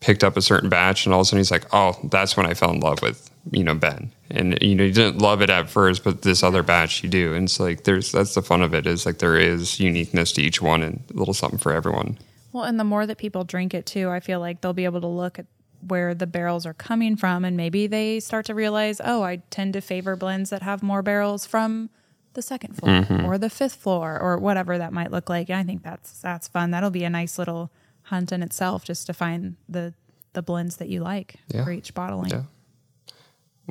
picked 0.00 0.24
up 0.24 0.36
a 0.36 0.42
certain 0.42 0.68
batch 0.68 1.04
and 1.04 1.12
all 1.12 1.20
of 1.20 1.24
a 1.24 1.26
sudden 1.26 1.38
he's 1.38 1.50
like, 1.50 1.66
oh, 1.72 1.98
that's 2.04 2.36
when 2.36 2.46
I 2.46 2.54
fell 2.54 2.70
in 2.70 2.80
love 2.80 3.02
with 3.02 3.30
you 3.52 3.64
know 3.64 3.74
Ben. 3.74 4.12
And 4.30 4.58
you 4.62 4.74
know 4.74 4.84
you 4.84 4.92
didn't 4.92 5.18
love 5.18 5.42
it 5.42 5.50
at 5.50 5.68
first, 5.68 6.04
but 6.04 6.22
this 6.22 6.42
other 6.42 6.62
batch 6.62 7.02
you 7.02 7.08
do. 7.08 7.34
And 7.34 7.44
it's 7.44 7.60
like 7.60 7.84
there's 7.84 8.12
that's 8.12 8.34
the 8.34 8.42
fun 8.42 8.62
of 8.62 8.74
it 8.74 8.86
is 8.86 9.06
like 9.06 9.18
there 9.18 9.36
is 9.36 9.80
uniqueness 9.80 10.32
to 10.32 10.42
each 10.42 10.62
one 10.62 10.82
and 10.82 11.02
a 11.12 11.18
little 11.18 11.34
something 11.34 11.58
for 11.58 11.72
everyone. 11.72 12.18
Well, 12.52 12.64
and 12.64 12.78
the 12.80 12.84
more 12.84 13.06
that 13.06 13.18
people 13.18 13.44
drink 13.44 13.74
it 13.74 13.86
too, 13.86 14.08
I 14.10 14.20
feel 14.20 14.40
like 14.40 14.60
they'll 14.60 14.72
be 14.72 14.84
able 14.84 15.00
to 15.02 15.06
look 15.06 15.38
at 15.38 15.46
where 15.86 16.14
the 16.14 16.26
barrels 16.26 16.66
are 16.66 16.74
coming 16.74 17.16
from 17.16 17.44
and 17.44 17.56
maybe 17.56 17.86
they 17.86 18.20
start 18.20 18.44
to 18.46 18.54
realize, 18.54 19.00
oh, 19.02 19.22
I 19.22 19.36
tend 19.50 19.72
to 19.74 19.80
favor 19.80 20.14
blends 20.16 20.50
that 20.50 20.62
have 20.62 20.82
more 20.82 21.00
barrels 21.02 21.46
from 21.46 21.90
the 22.34 22.42
second 22.42 22.74
floor 22.76 22.92
Mm-hmm. 23.02 23.24
or 23.24 23.38
the 23.38 23.50
fifth 23.50 23.76
floor 23.76 24.18
or 24.20 24.36
whatever 24.38 24.76
that 24.78 24.92
might 24.92 25.10
look 25.10 25.28
like. 25.30 25.48
And 25.48 25.58
I 25.58 25.62
think 25.64 25.82
that's 25.82 26.20
that's 26.20 26.48
fun. 26.48 26.70
That'll 26.70 26.90
be 26.90 27.04
a 27.04 27.10
nice 27.10 27.38
little 27.38 27.70
hunt 28.04 28.30
in 28.32 28.42
itself 28.42 28.84
just 28.84 29.06
to 29.06 29.12
find 29.14 29.56
the 29.68 29.94
the 30.32 30.42
blends 30.42 30.76
that 30.76 30.88
you 30.88 31.00
like 31.00 31.36
Yeah. 31.48 31.64
for 31.64 31.72
each 31.72 31.94
bottling. 31.94 32.30
Yeah. 32.30 32.42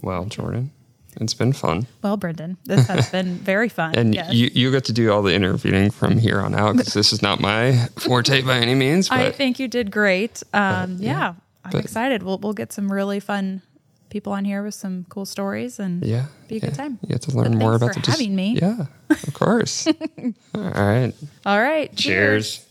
Well, 0.01 0.25
Jordan, 0.25 0.71
it's 1.19 1.33
been 1.33 1.53
fun. 1.53 1.87
Well, 2.01 2.17
Brendan, 2.17 2.57
this 2.65 2.87
has 2.87 3.09
been 3.11 3.35
very 3.35 3.69
fun. 3.69 3.95
And 3.95 4.13
yes. 4.15 4.33
you, 4.33 4.49
you 4.53 4.71
get 4.71 4.85
to 4.85 4.93
do 4.93 5.11
all 5.11 5.21
the 5.21 5.33
interviewing 5.33 5.91
from 5.91 6.17
here 6.17 6.39
on 6.39 6.53
out 6.53 6.77
because 6.77 6.93
this 6.93 7.11
is 7.13 7.21
not 7.21 7.39
my 7.39 7.73
forte 7.97 8.41
by 8.41 8.57
any 8.57 8.75
means. 8.75 9.09
But 9.09 9.19
I 9.19 9.31
think 9.31 9.59
you 9.59 9.67
did 9.67 9.91
great. 9.91 10.43
Um, 10.53 10.97
yeah, 10.99 11.33
I'm 11.63 11.71
But- 11.71 11.83
excited. 11.83 12.23
We'll 12.23 12.37
we'll 12.37 12.53
get 12.53 12.71
some 12.73 12.91
really 12.91 13.19
fun 13.19 13.61
people 14.09 14.33
on 14.33 14.43
here 14.43 14.63
with 14.63 14.73
some 14.73 15.05
cool 15.09 15.25
stories 15.25 15.79
and 15.79 16.03
yeah, 16.03 16.25
be 16.47 16.57
a 16.57 16.59
good 16.59 16.73
time. 16.73 16.97
You 17.03 17.13
have 17.13 17.21
to 17.21 17.31
learn 17.35 17.51
But 17.51 17.59
more 17.59 17.75
about 17.75 17.93
for 17.93 18.01
the 18.01 18.11
having 18.11 18.35
me. 18.35 18.57
Yeah, 18.59 18.85
of 19.09 19.33
course. 19.33 19.87
all 20.55 20.61
right. 20.61 21.13
All 21.45 21.61
right. 21.61 21.95
Cheers. 21.95 22.65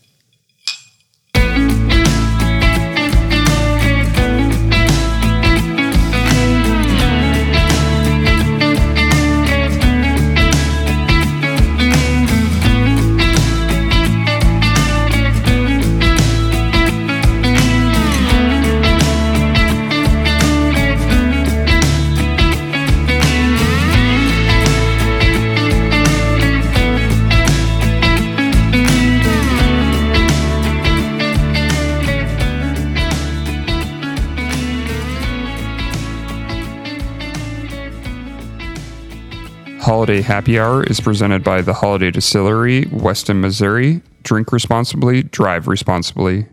Holladay 39.89 40.21
Happy 40.21 40.59
Hour 40.59 40.83
is 40.83 40.99
presented 40.99 41.43
by 41.43 41.63
the 41.63 41.73
Holladay 41.73 42.13
Distillery, 42.13 42.85
Weston, 42.91 43.41
Missouri. 43.41 44.03
Drink 44.21 44.51
responsibly, 44.51 45.23
drive 45.23 45.67
responsibly. 45.67 46.45